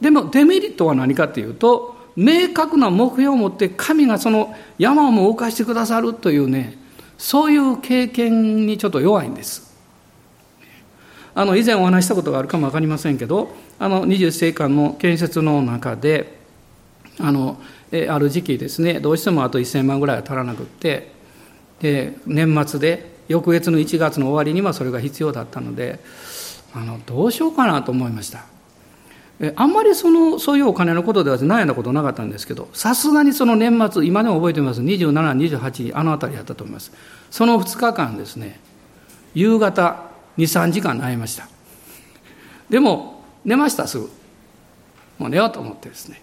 [0.01, 6.77] でもデメリットは何かっていうと明確な目標を持って神がその山を動かしてくださるというね
[7.17, 9.75] そういう経験にちょっと弱いんです。
[11.35, 16.37] あの以前お話したことがあるかも分かりませんけどあの二十世紀間の建設の中で
[17.19, 17.59] あの
[17.91, 21.13] ある時期ですねどうしてもあと1000万ぐらいは足らなくって
[21.81, 26.01] で年末で翌月の1月の終わりにはそれが必要だったので
[26.75, 28.45] あのどうしようかなと思いました。
[29.55, 34.81] あんまりそのそういうお金のことでは悩んだことなかったんですけどさすがにその年末今でも覚えてます。
[34.83, 36.93] 2728あの辺りやったと思います。
[37.31, 38.59] その2日間ですね
[39.35, 41.49] 夕方23時間悩みました。
[42.69, 44.11] でも寝ましたすぐ。
[45.19, 46.21] もう寝ようと思ってですね。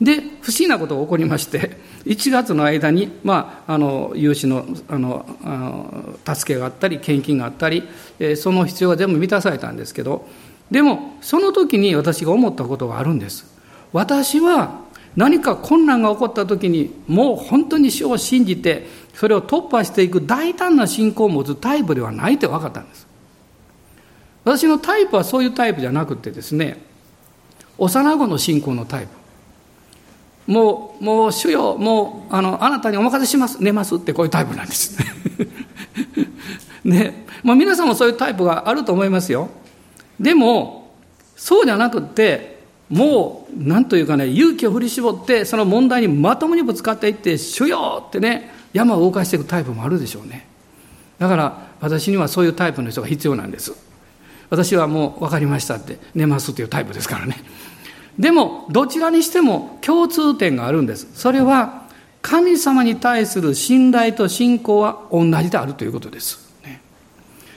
[0.00, 5.48] で、不思議なことが起こりまして、 1月の間に、まあ、あの、融資の、あの、あ
[6.26, 7.82] の助けがあったり、献金があったり、
[8.18, 10.26] えー、その必要が全部満たされたんですけど、
[10.70, 13.46] でも、その時に私が思ったことがあるんです。
[13.92, 23.08] 私は、何か困難が起こった時に、もう本当に主を信じて、それを突破していく大胆な信仰を持つタイプではないって分かったんです。
[24.44, 26.78] 私のタイプはそういうタイプじゃなくてですね、
[27.78, 29.17] 幼子の信仰のタイプ。
[30.48, 34.96] もう、もう、主よ、もう、あの、あなたにお任せします、寝ますってこういうタイプなんです
[36.82, 37.26] ね。
[37.44, 39.50] まあ皆さんもそういうタイプがあると思いますよ。
[40.18, 40.94] でも、
[41.36, 42.58] そうじゃなくて、
[42.88, 50.46] もう、なんというかね、勇気を振り絞って、その問題にまともにぶつかっていって、主よってね、山を動かしていくタイプもあるでしょうね。
[51.18, 53.74] だから、私にはそういうタイプの人が必要なんです。
[54.48, 57.36] 私はもう分かりましたって、寝ますっていうタイプですからね。
[58.18, 61.08] でも、どちらにしても共通点があるんです。
[61.14, 61.86] それは、
[62.20, 66.48] 神様に対する信頼と信仰は同じであるということです。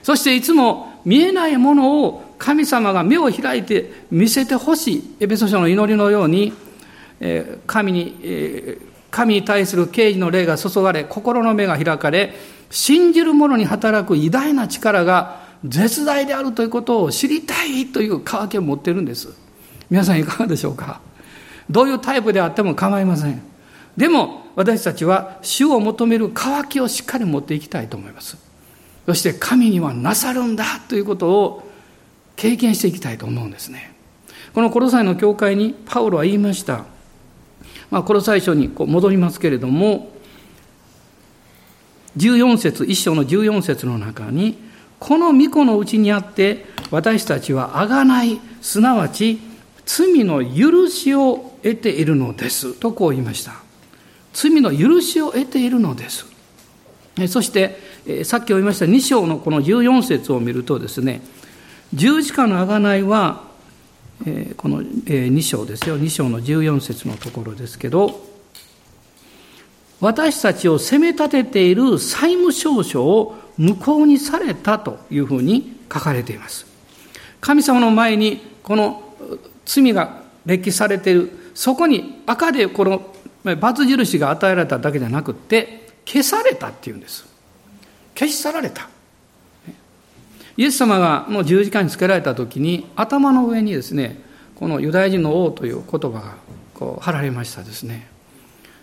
[0.04, 5.16] そしていつも見えないものを神様が目を開いて見せてほしい。
[5.20, 6.54] エペソ書の祈りのように、
[7.68, 8.78] 神に、
[9.10, 12.34] 神に対する敬意の霊が注がれ、心の目が開かれ、
[12.70, 19.30] 信じる者に働く偉大な力が絶大であるということを知りたいという渇きを持っているんです。
[19.92, 21.02] 皆さんいかがでしょうか？
[21.70, 23.42] どういうタイプであっても構いません。
[23.96, 28.38] でも私たちは主を求める渇きをしっかり持っていきたいと思います。
[29.06, 31.70] そして神にはなさるんだということを
[32.36, 33.94] 経験していきたいと思うんですね。
[34.54, 36.86] このコロサイの教会にパウロは言いました。
[37.90, 40.12] まあ、コロサイ書にこう戻りますけれども、
[42.16, 44.58] 14節、一章の14節の中に、
[45.00, 49.40] この御子のうちにあって私たちはあがない、すなわち
[49.94, 52.74] 罪の許しを得ているのです。
[52.76, 53.56] とこう言いました。
[54.32, 56.26] 罪の許しを得ているのです。
[57.28, 57.78] そして
[58.24, 61.22] さっき読みました2章のこの14節を見るとですね
[61.94, 63.44] 十字架の贖いは
[64.56, 66.00] この2章ですよ。
[66.00, 68.26] 2章の14節のところですけど
[70.00, 76.66] 私たちを責め立てている債務証書を無効にされたというふうに書かれています。
[77.42, 79.04] 神様の前にこの
[79.66, 83.14] 罪が歴記されている、そこに赤でこの
[83.60, 87.26] 罰印が与えられただけじゃなくて、消されたっていうんです。
[88.16, 88.90] 消し去られた。
[90.58, 94.22] イエス様がもう十字架につけられた時に、頭の上にですね、
[94.56, 96.36] このユダヤ人の王という言葉が
[96.74, 98.08] こう貼られましたですね。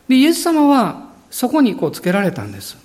[0.08, 2.76] で、イエス様はそこにこうつけられたんです。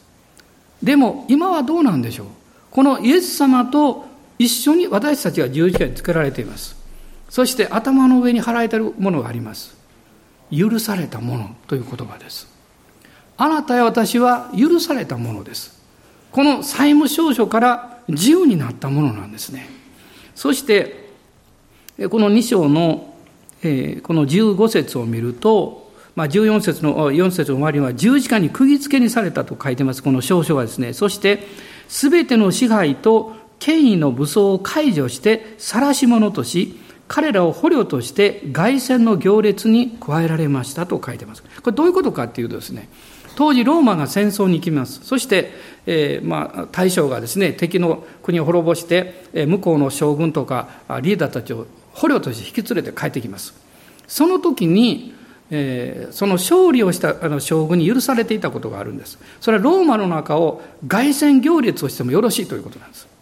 [0.82, 2.28] でも今はどうなんでしょう
[2.70, 4.06] このイエス様と
[4.38, 6.76] 一緒に私たちが十字架につけられています。
[7.34, 9.76] そして頭の上に貼られているものがあります。
[10.56, 12.48] 許されたものという言葉です。
[13.38, 15.82] あなたや私は許されたものです。
[16.32, 19.68] この債務証書から自由になったものなんですね。
[20.36, 21.10] そして、
[22.12, 23.16] この2章の、
[24.04, 30.94] この15節を見ると、まあ、14節の4節の終わりは十字架に釘付けにされたと書いてます、この証書はですね。
[30.94, 31.40] そして、
[31.88, 36.83] すべての支配と権威の武装を解除して晒し者とし、
[37.14, 41.44] 彼らを捕虜として凱旋の行列に加えられましたと書いてます。
[41.44, 42.90] これどういうことかっていうとですね、
[43.36, 45.02] 当時ローマが戦争に行きます。
[45.04, 45.52] そして、
[45.86, 50.70] えー、まあ、大将がですね、敵の国を滅ぼして、えー、向こうの将軍とか
[51.04, 53.54] リーダーたちを捕虜として引き連れて帰ってきます。
[54.08, 55.14] その時に、
[55.52, 59.20] えー、その勝利をしたあの将軍に許されていたことがあるんです。
[59.40, 63.13] それはローマの中を凱旋行列をしてもよろしいということなんです。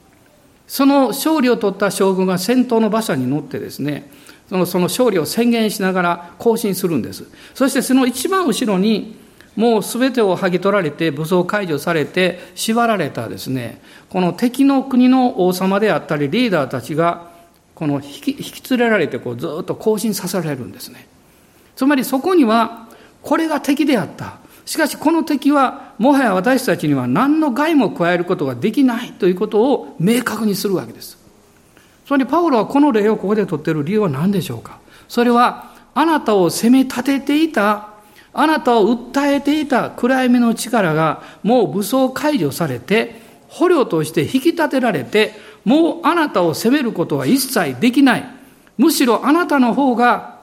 [0.71, 4.09] その勝利を取った将軍が戦闘の馬車に乗ってですね、
[4.47, 7.25] そのその勝利を宣言しながら行進するんです。
[7.53, 9.17] そしてその一番後ろに、
[9.57, 17.31] もう全てを剥ぎ取られて、武装解除されて、縛られたですね、この敵の国の王様であったり、リーダーたちが、
[17.75, 21.05] この引き引き連れられてずっと行進させられるんですね。
[21.75, 22.87] つまりそこには、
[23.21, 24.40] これが敵であった。
[24.65, 31.17] しかしこの敵はもはや私たちには何の害も加えることができないということを明確にするわけです。
[32.05, 34.79] つまりパウロはこの例をここで取っている理由は何でしょうか？
[35.07, 37.89] それはあなたを責め立てていた、
[38.33, 45.33] あなたを訴えていた暗闇の力がもう武装解除されて、捕虜として引き立てられて、
[45.65, 48.25] もうあなたを責めることは一切できない。
[48.77, 50.39] むしろあなたの方が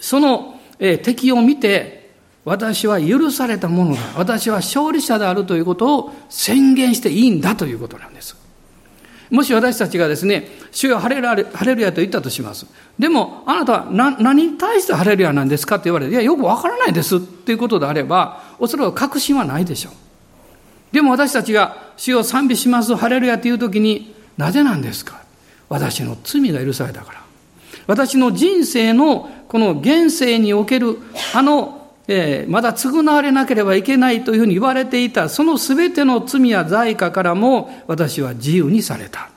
[0.00, 1.99] その敵を見て
[2.44, 4.00] 私は許されたものだ。
[4.16, 8.36] 私は勝利者であるということを宣言していいんだということなんです。
[9.30, 12.66] もし私たちがですね、主よハレルヤと言ったとします。
[12.98, 19.92] でも、あなたは何に対してハレルヤなんですかって言われて、いや、よくわからないですっていうことであれば、おそらく確信はないでしょう。
[20.92, 25.20] でも私たちが主を賛美します、ハレルヤという時に、なぜなんですか？
[25.68, 27.20] 私の罪が許されたから。
[27.86, 30.98] 私の人生のこの現世における
[31.34, 31.79] あの
[32.12, 39.30] えー、まだ償われなければいけないというふうに言われていた、そのすべての罪や罪過からも私は自由にされた。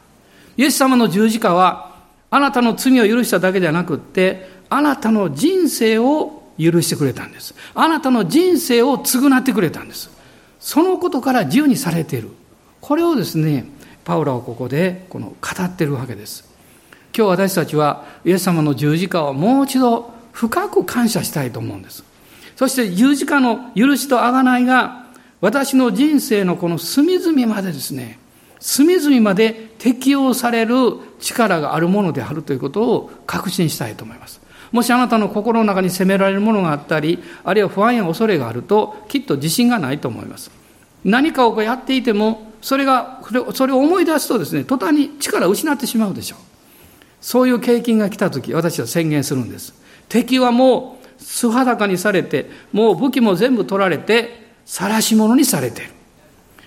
[0.58, 1.94] イエス様の十字架は、
[2.32, 7.54] あなたの罪を許しただけじゃなくって、あなたの人生を許してくれたんです。
[7.76, 10.10] あなたの人生を償ってくれたんです。
[10.60, 12.32] そのことから自由にされている。
[12.82, 13.66] これをですね、
[14.04, 16.44] パウラはここでこの語ってるわけです。
[17.16, 22.13] 今日私たちはイエス様の十字架をもう一度深く感謝したいと思うんです。
[22.64, 25.04] そして十字架の許しと贖いが
[25.42, 28.20] 私の人生のこの隅々までですね、
[28.62, 30.76] 隅々まで適用される
[31.20, 34.40] 力があるものであるということを確信したいと思います。
[34.72, 40.50] もしあなたの心の中に責められるものがあったり、あるいは不安や恐れがあると、きっと自信がないと思います。
[41.04, 43.20] 何かをやっていても、それが、
[43.54, 46.40] それを思い出すとですね、途端に力を失ってしまうでしょう。
[47.20, 49.74] そういう経験が来たとき、私は宣言するんです。
[50.08, 55.92] 敵はもう素裸にされて、もう武器も全部取られて、晒し者にされている。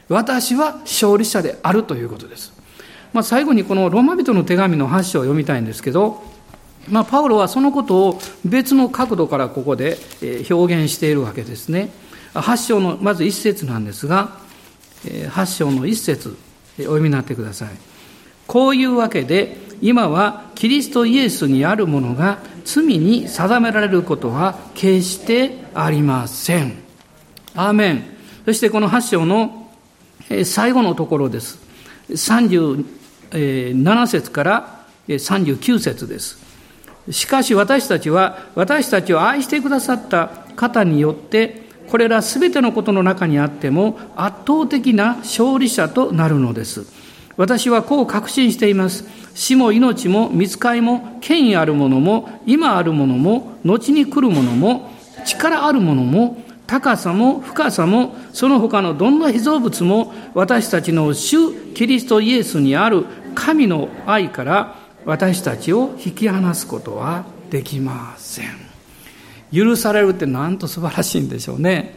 [0.09, 2.53] 私は勝利者であるということです。
[3.13, 6.23] まあ、最後にこのローマ人の手紙の8章を読みたいんですけど、
[6.89, 9.99] まあ、パウロはそのことを別の角度からここで
[10.49, 11.91] 表現しているわけですね。
[12.35, 14.39] 8章のまず1節なんですが、
[15.05, 16.37] 8章の1節
[16.79, 17.69] お読みになってください。
[18.47, 26.75] こういうわけで、今はキリストイエスにあるものが罪に定められることは決してありません。
[27.55, 28.05] アーメン。
[28.45, 29.71] そしてこの8章の
[30.45, 31.59] 最後のところです。
[32.11, 36.45] 37節から39節です。
[37.11, 46.85] しかし私たちは私たちを愛してくださった方によってこれらすべてのことの中にあっても圧倒的な勝利者となるのです。
[47.37, 49.05] 私はこう確信しています。
[49.37, 54.91] 死も命も見つかりも権威あるものも今あるものも後に来るものも
[55.27, 64.75] 力あるものも高さも深さもその他のどんな被造物も私たちの主キリストイエスにある神の愛から
[65.05, 68.47] 私たちを引き離すことはできません
[69.53, 71.95] 許されるってなんと素晴らしいんでしょうね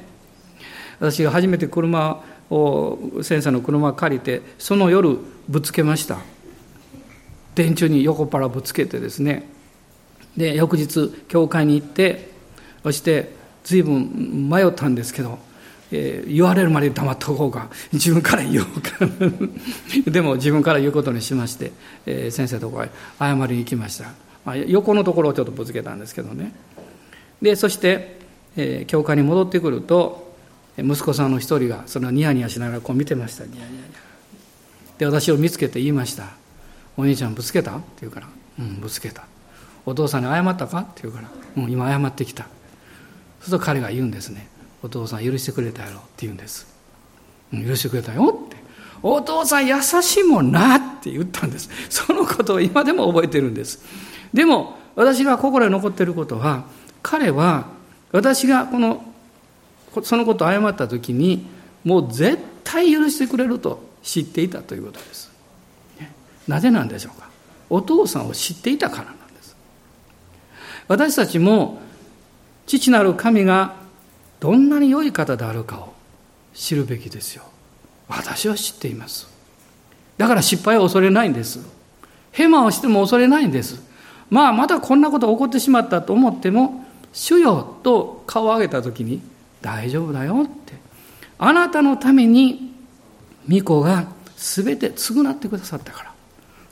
[1.00, 2.24] 私が初めて車を
[3.22, 6.18] 先生の車借りてその夜ぶつけました。
[7.56, 9.48] 電柱に横からぶつけてですね。
[10.38, 12.32] で翌日教会に行って
[12.84, 13.34] そして
[13.64, 15.38] 随分迷ったんですけど、
[15.92, 19.06] えー、言われるまで黙った方が自分から言おうか。
[20.10, 21.72] でも自分から言うことにしまして、
[22.06, 22.90] えー、先生ところへ
[23.20, 24.14] 謝りに行きました、
[24.46, 26.54] まあ、横のところをちょっとぶつけたんですけどね。
[27.42, 28.20] でそして、
[28.56, 30.29] えー、教会に戻ってくると
[30.84, 33.84] 息子さんの一人がそのニヤニヤしながらこう見てましたニヤニヤ
[34.98, 36.26] で私を見つけて言いました
[36.98, 37.78] お兄ちゃんぶつけた？
[37.78, 38.28] って言うから、
[38.60, 39.24] うん、ぶつけた。
[39.86, 40.80] お父さんに謝ったか？
[40.80, 42.44] って言うから、うん、今謝ってきた。
[42.44, 44.50] そうすると彼が言うんですね。
[44.84, 46.68] お父さん許してくれたやろって言うんです。
[47.54, 48.58] うん、許してくれたよって。
[49.02, 51.70] お父さん優しいもんなって言ったんです。
[51.90, 53.82] そのことを今でも覚えてるんです。
[54.34, 56.66] でも、私が心に残っていることは、
[57.02, 57.68] 彼は
[58.12, 59.09] 私がこの、
[60.04, 61.46] そのことを謝った時に、
[61.84, 65.32] もう絶対許してくれると知っていたということです。
[66.48, 67.30] なぜなんでしょうか？
[67.70, 69.56] お父さんを知っていたからなんです。
[70.88, 71.80] 私たちも
[72.66, 73.76] 父なる神が
[74.40, 75.94] どんなに良い方であるかを
[76.54, 77.44] 知るべきですよ。
[78.08, 79.28] 私は知っています。
[80.18, 81.60] だから失敗は恐れないんです。
[82.32, 83.82] ヘマをしても恐れないんです。
[84.30, 89.22] まあまだこんなことが起こってしまったと思っても主よと顔を上げた時に
[89.62, 90.74] 大丈夫だよって
[91.38, 92.74] あなたのために
[93.50, 96.10] 御子が全て償ってくださったから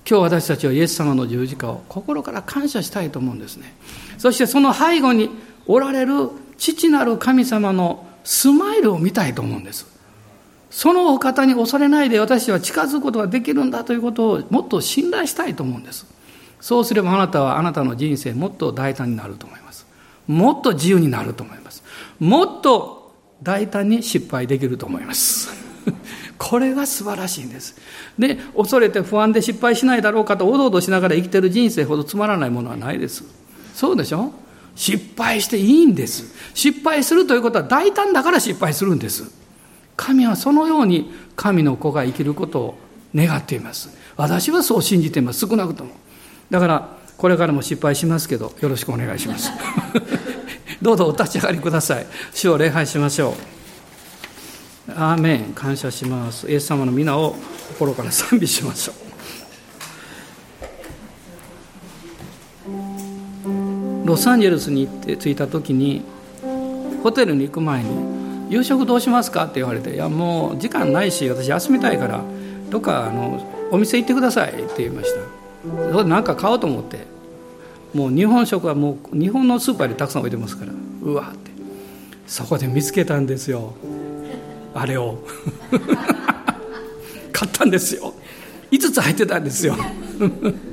[0.10, 3.76] 今日私たちはイエス様の十字架を心から感謝したいと思うんですね。
[4.18, 5.30] そしてその背後に
[5.66, 9.86] おられる父なる神様のスマイルを見たいと思うんです。
[10.70, 16.06] そのお方に恐れないで私は近づくことができるんだということをもっと信頼したいと思うんです。
[16.62, 19.86] そうすればあなたはあなたの人生もっと大胆になると思います。
[20.26, 21.84] もっと自由になると思います。
[22.20, 23.14] もっと
[23.44, 25.50] 大胆に失敗できると思います。
[26.38, 27.76] これが素晴らしいんです。
[28.20, 33.24] で、恐れて不安で失敗しないだろうかとおどおどしながら生きてる人生ほどつまらないものはないです。
[33.74, 34.32] そうでしょ？
[34.76, 36.26] 失敗していいんです。
[36.54, 39.24] 失敗するということは大胆だから失敗するんです。
[39.96, 42.78] 神はそのように神の子が生きることを
[43.16, 45.90] 願っています私はそう信じています少なくとも
[46.52, 49.50] だからこれからも失敗しますけどよろしくお願いします
[50.88, 52.06] どうぞお立ち上がりください。
[52.34, 53.34] 主を礼拝しましょう。
[54.96, 55.52] アーメン。
[55.54, 56.50] 感謝します。
[56.50, 57.36] イエス様の皆を
[57.74, 58.96] 心から賛美しましょう。
[64.08, 66.04] ロサンゼルスに行って着いた時に
[67.04, 67.90] ホテルに行く前に
[68.50, 72.22] 「夕食どうしますか?」って言われて「いやもう時間ないし私休みたいから
[72.70, 75.20] どっかあのお店行ってください」って言いました。
[75.92, 77.17] それなんか買おうと思って
[77.98, 80.72] もう日本食はもう日本のスーパーでたくさん置いてますから。
[81.02, 81.50] うわって。
[82.28, 83.74] そこで見つけたんですよ。
[84.76, 85.18] あれを。
[87.34, 88.14] 買ったんですよ。
[88.70, 89.76] 5つ入ってたんですよ。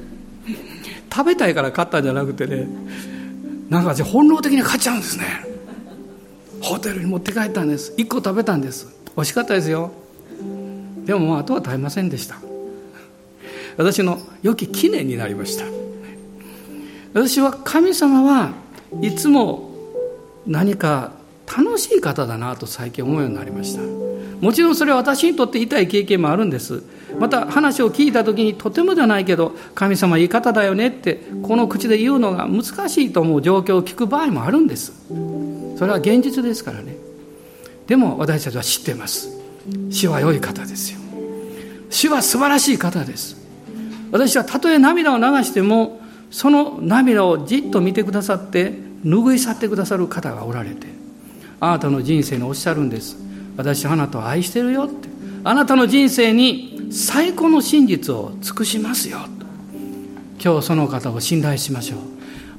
[1.11, 2.69] 食べたいから買ったんじゃなくてね。
[3.71, 5.25] なんか本能的に買っちゃうんですね。
[6.61, 7.95] ホテルに持って帰ったんです。
[7.97, 8.87] 1個食べたんです。
[9.17, 9.93] 美味しかったですよ。
[11.07, 12.37] でももうあとは食べませんでした。
[13.79, 15.84] 私の良き記念になりました。
[17.15, 18.53] 私は神様は
[19.01, 19.71] いつも
[20.47, 21.13] 何か
[21.47, 23.83] 楽しい方だなと最近思うようになりました。
[24.41, 26.83] もちろんそれは私にとって痛い経験もあるんです。
[27.19, 34.93] また話を聞いた時にとてもじゃないけど神様いい方だよねってこの口で言うのが難しいと思う状況を聞く場合もあるんです。
[35.79, 36.97] それは現実ですからね。
[37.87, 39.29] でも私たちは知ってます。
[39.89, 40.99] 主は良い方ですよ。
[41.91, 43.37] 主は素晴らしい方です。
[44.11, 46.01] 私はたとえ涙を流しても
[46.35, 48.73] その涙をじっと見てくださって
[49.05, 50.89] 拭い去ってくださる方がおられて
[51.61, 53.17] あなたの人生におっしゃるんです。
[53.57, 55.09] 私あなたを愛してるよって。
[55.45, 59.19] あなたの人生に最高の真実を尽くしますよ
[60.43, 61.99] 今日その方を信頼しましょう。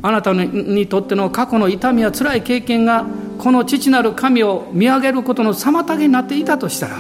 [0.02, 3.06] あなたにとっての過去の痛みや辛い経験が
[3.40, 6.98] この父なる神を見上げることの妨げになっていたとしたら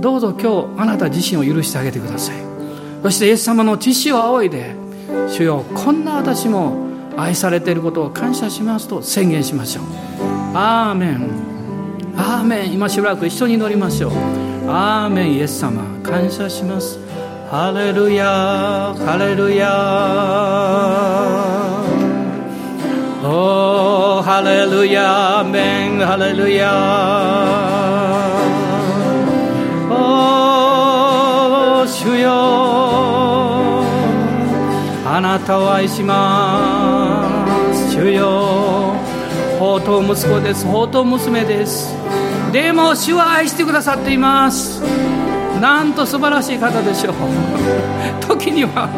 [0.00, 2.36] どうぞ今日あなた自身を許してあげてください。
[3.04, 4.74] そしてイエス様の知識を仰いで
[5.28, 9.84] 主よこんな私も愛されていることを感謝しますと宣言しましょう。
[10.54, 11.30] アーメン。
[12.16, 12.72] アーメン。
[12.72, 14.12] 今しばらく一緒に祈りましょう。
[14.68, 15.82] アーメンイエス様。
[16.02, 16.98] 感謝します。
[17.50, 19.68] ハレルヤハレルヤ
[23.24, 24.22] おー。
[24.22, 25.48] ハレルヤー。
[25.48, 26.72] メンハレルヤ
[29.90, 32.77] おー主よ。
[35.18, 37.90] あなたを愛します。
[37.90, 38.94] 主よ。
[39.58, 40.64] 宝刀息子です。
[40.64, 41.92] 宝刀娘です
[42.52, 44.80] でも主は愛してくださっています。
[45.60, 47.14] なんと素晴らしい方でしょう。
[48.28, 48.88] 時には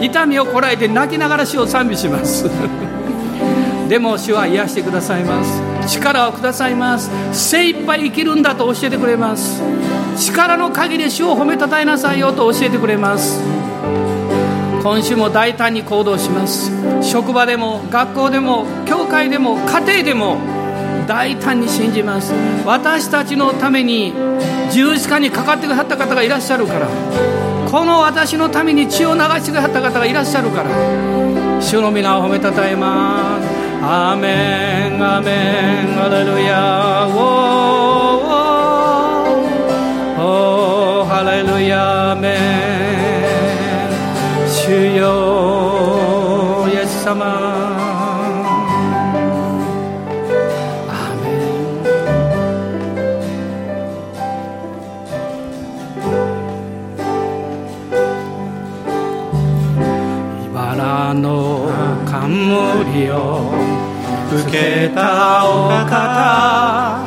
[0.00, 2.48] 痛みをこらえて泣きながら主を賛美します。
[3.90, 5.60] でも主は癒してくださいます。
[5.88, 7.10] 力をくださいます。
[7.32, 9.60] 精一杯生きるんだと教えてくれます。
[10.16, 13.59] 力の限り主を褒めたたえなさいよと教えてくれます。
[14.82, 16.72] 今週も大胆に行動します。
[17.02, 20.38] 職場でも学校でも教会でも家庭でも
[21.06, 22.32] 大胆に信じます。
[22.64, 24.14] 私たちのために
[24.72, 26.88] 十字架にかかってくださった方がいらっしゃるから
[27.70, 30.70] この私のために血を流してくださった方がいらっしゃるから
[31.60, 33.60] 主の皆を褒めたたえます。
[33.82, 37.06] アーメンアーメンアレルヤ
[47.14, 47.50] 様。
[61.12, 61.66] の
[62.06, 63.50] 冠を
[64.30, 67.02] 受けたお方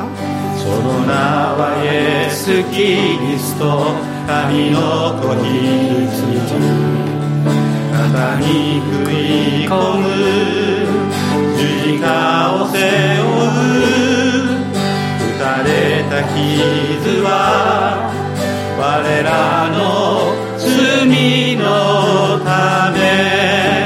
[0.58, 1.14] その名
[1.56, 3.96] はイエス・キリスト
[4.28, 7.13] 神の子羊
[8.14, 10.06] 肩に食い込む
[11.58, 11.62] 十
[11.94, 12.06] 字架
[12.54, 13.58] を背負う
[15.34, 15.68] 打たれ
[16.12, 17.28] た傷は
[18.78, 18.82] 我
[19.24, 19.80] らの
[20.60, 23.83] 罪のため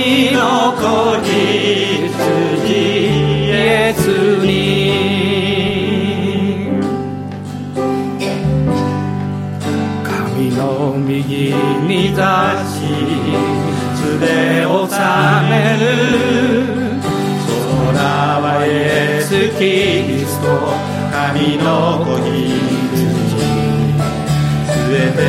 [0.00, 1.28] 神の子羊。
[2.72, 3.98] イエス
[4.38, 4.48] に
[10.02, 11.52] 神の右
[11.86, 12.22] に座
[12.64, 12.80] し
[14.00, 14.96] 杖を収
[15.50, 15.84] める
[17.92, 18.00] 空
[18.40, 19.28] はイエス・
[19.58, 19.64] キ
[20.10, 20.46] リスト
[21.12, 21.68] 神の
[22.06, 22.32] 子羊。
[24.64, 25.20] すべて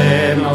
[0.42, 0.51] の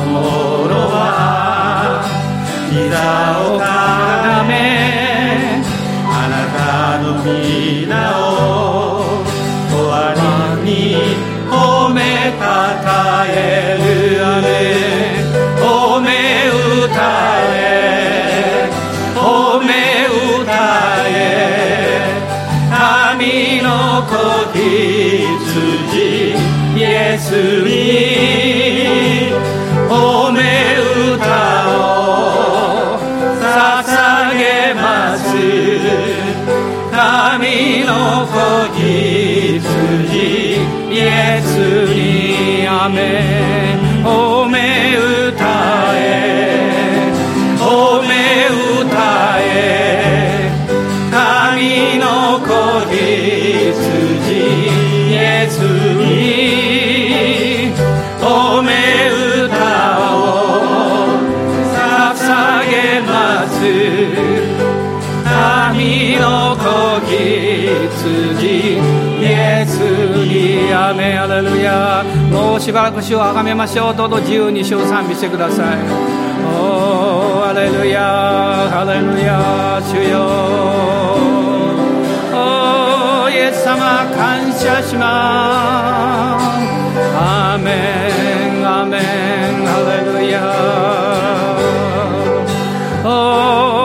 [3.07, 5.63] をかめ。
[6.09, 8.21] あなたの皆を
[9.71, 10.21] 終わり
[10.65, 10.73] に
[11.51, 11.53] 褒
[11.93, 11.99] め
[12.39, 12.45] た
[12.83, 12.87] た
[13.29, 13.31] え
[13.79, 13.85] る
[14.25, 14.45] あれ
[15.61, 15.65] 褒
[16.01, 16.09] め
[16.85, 16.95] 歌
[17.53, 17.55] え。
[19.15, 19.19] 褒
[19.61, 19.71] め
[20.43, 20.51] 歌
[21.09, 21.11] え。
[22.71, 23.69] 神の
[24.07, 24.13] 子
[24.53, 26.37] 羊。
[26.77, 27.66] イエス
[67.01, 68.79] 羊
[69.21, 75.79] イエスにアメアレルヤもうしばらく主をあがめましょうどうぞ自由に主を賛美してください
[76.45, 80.19] おーアレルヤアレルヤ主よ
[82.33, 87.73] おーイエス様感謝しますアメ
[88.61, 89.01] ンアメン
[89.69, 90.41] アレルヤ
[93.05, 93.76] おー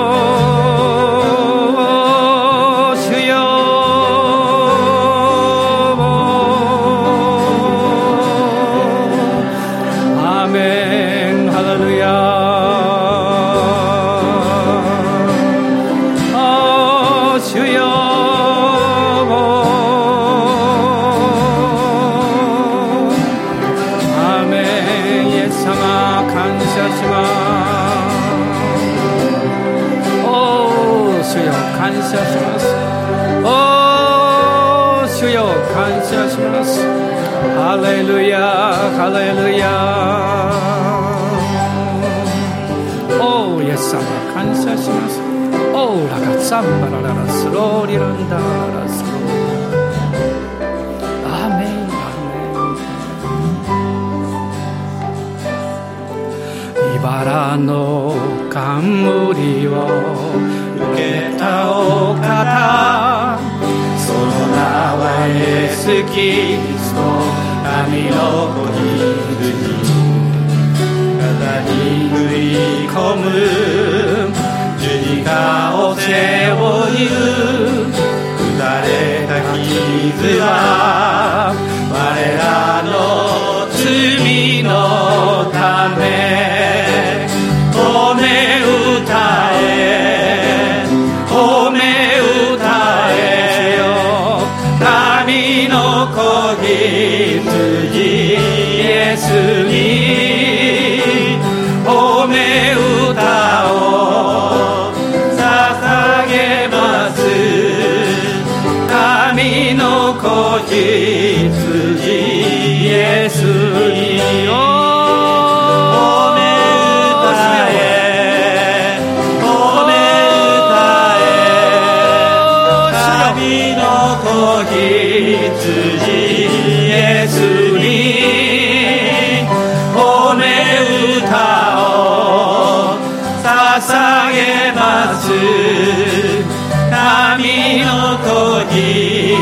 [46.52, 48.44] ーラガツァンバラララスローリランダラ
[48.90, 49.12] スロー
[51.26, 51.96] アーメンア
[52.28, 52.30] メ
[56.94, 57.72] ン茨の
[58.50, 59.70] 冠を
[60.76, 61.00] 受け
[61.38, 63.40] たお方
[63.98, 64.58] その名
[65.00, 65.80] はイエス・
[66.12, 67.00] キリスト
[67.64, 68.20] 神の
[68.52, 69.56] 子羊
[71.18, 71.22] 肩
[71.64, 71.72] に
[72.10, 72.44] 振り
[72.90, 73.24] 込む
[74.82, 74.84] 十
[75.16, 75.30] 字架
[75.78, 75.81] を
[76.12, 81.56] 胸を言う打たれた傷は
[81.90, 81.96] 我
[82.38, 82.71] ら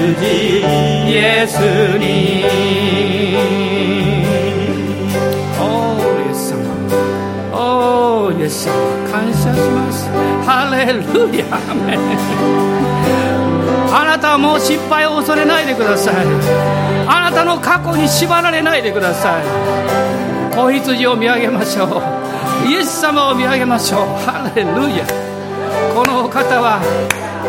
[0.00, 0.02] イ
[1.14, 1.58] エス
[1.98, 2.40] に。
[2.40, 4.24] イエ
[6.32, 6.56] ス様。
[7.52, 8.72] おおイエス様
[9.12, 10.08] 感謝します。
[10.46, 11.44] ハレルヤ。
[13.92, 16.14] あなたはもう失敗を恐れないでください。
[17.06, 19.44] あなたの過去に縛られないでください。
[20.56, 22.02] 子羊を見上げましょ
[22.64, 22.68] う。
[22.70, 24.00] イエス様を見上げましょう。
[24.24, 25.04] ハレルヤ。
[25.94, 26.80] このお方は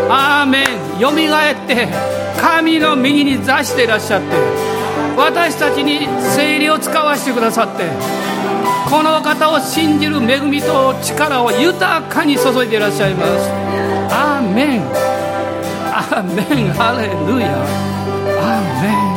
[0.09, 0.65] アーメ
[0.97, 0.99] ン。
[0.99, 1.87] よみがえって
[2.41, 4.27] 神の右に座していらっしゃって
[5.15, 7.83] 私たちに聖霊を使わせてくださって
[8.89, 13.49] この方を信じる恵みと力を豊かに注いでいらっしゃいます。
[14.13, 14.81] アーメン。
[15.93, 16.73] アーメン。
[16.73, 17.55] ハレルヤ。
[18.41, 19.10] アーメン。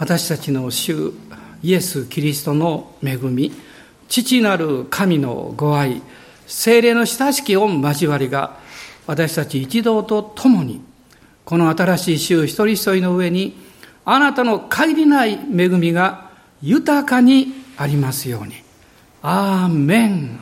[0.00, 1.12] 私たちの主
[1.62, 3.52] イエス・キリストの恵み
[4.08, 6.00] 父なる神のご愛
[6.46, 8.56] 精霊の親しき御交わりが
[9.06, 10.80] 私たち一同と共に
[11.44, 13.58] この新しい週一人一人の上に
[14.06, 16.30] あなたの限りない恵みが
[16.62, 18.54] 豊かにありますように。
[19.22, 20.38] アーメン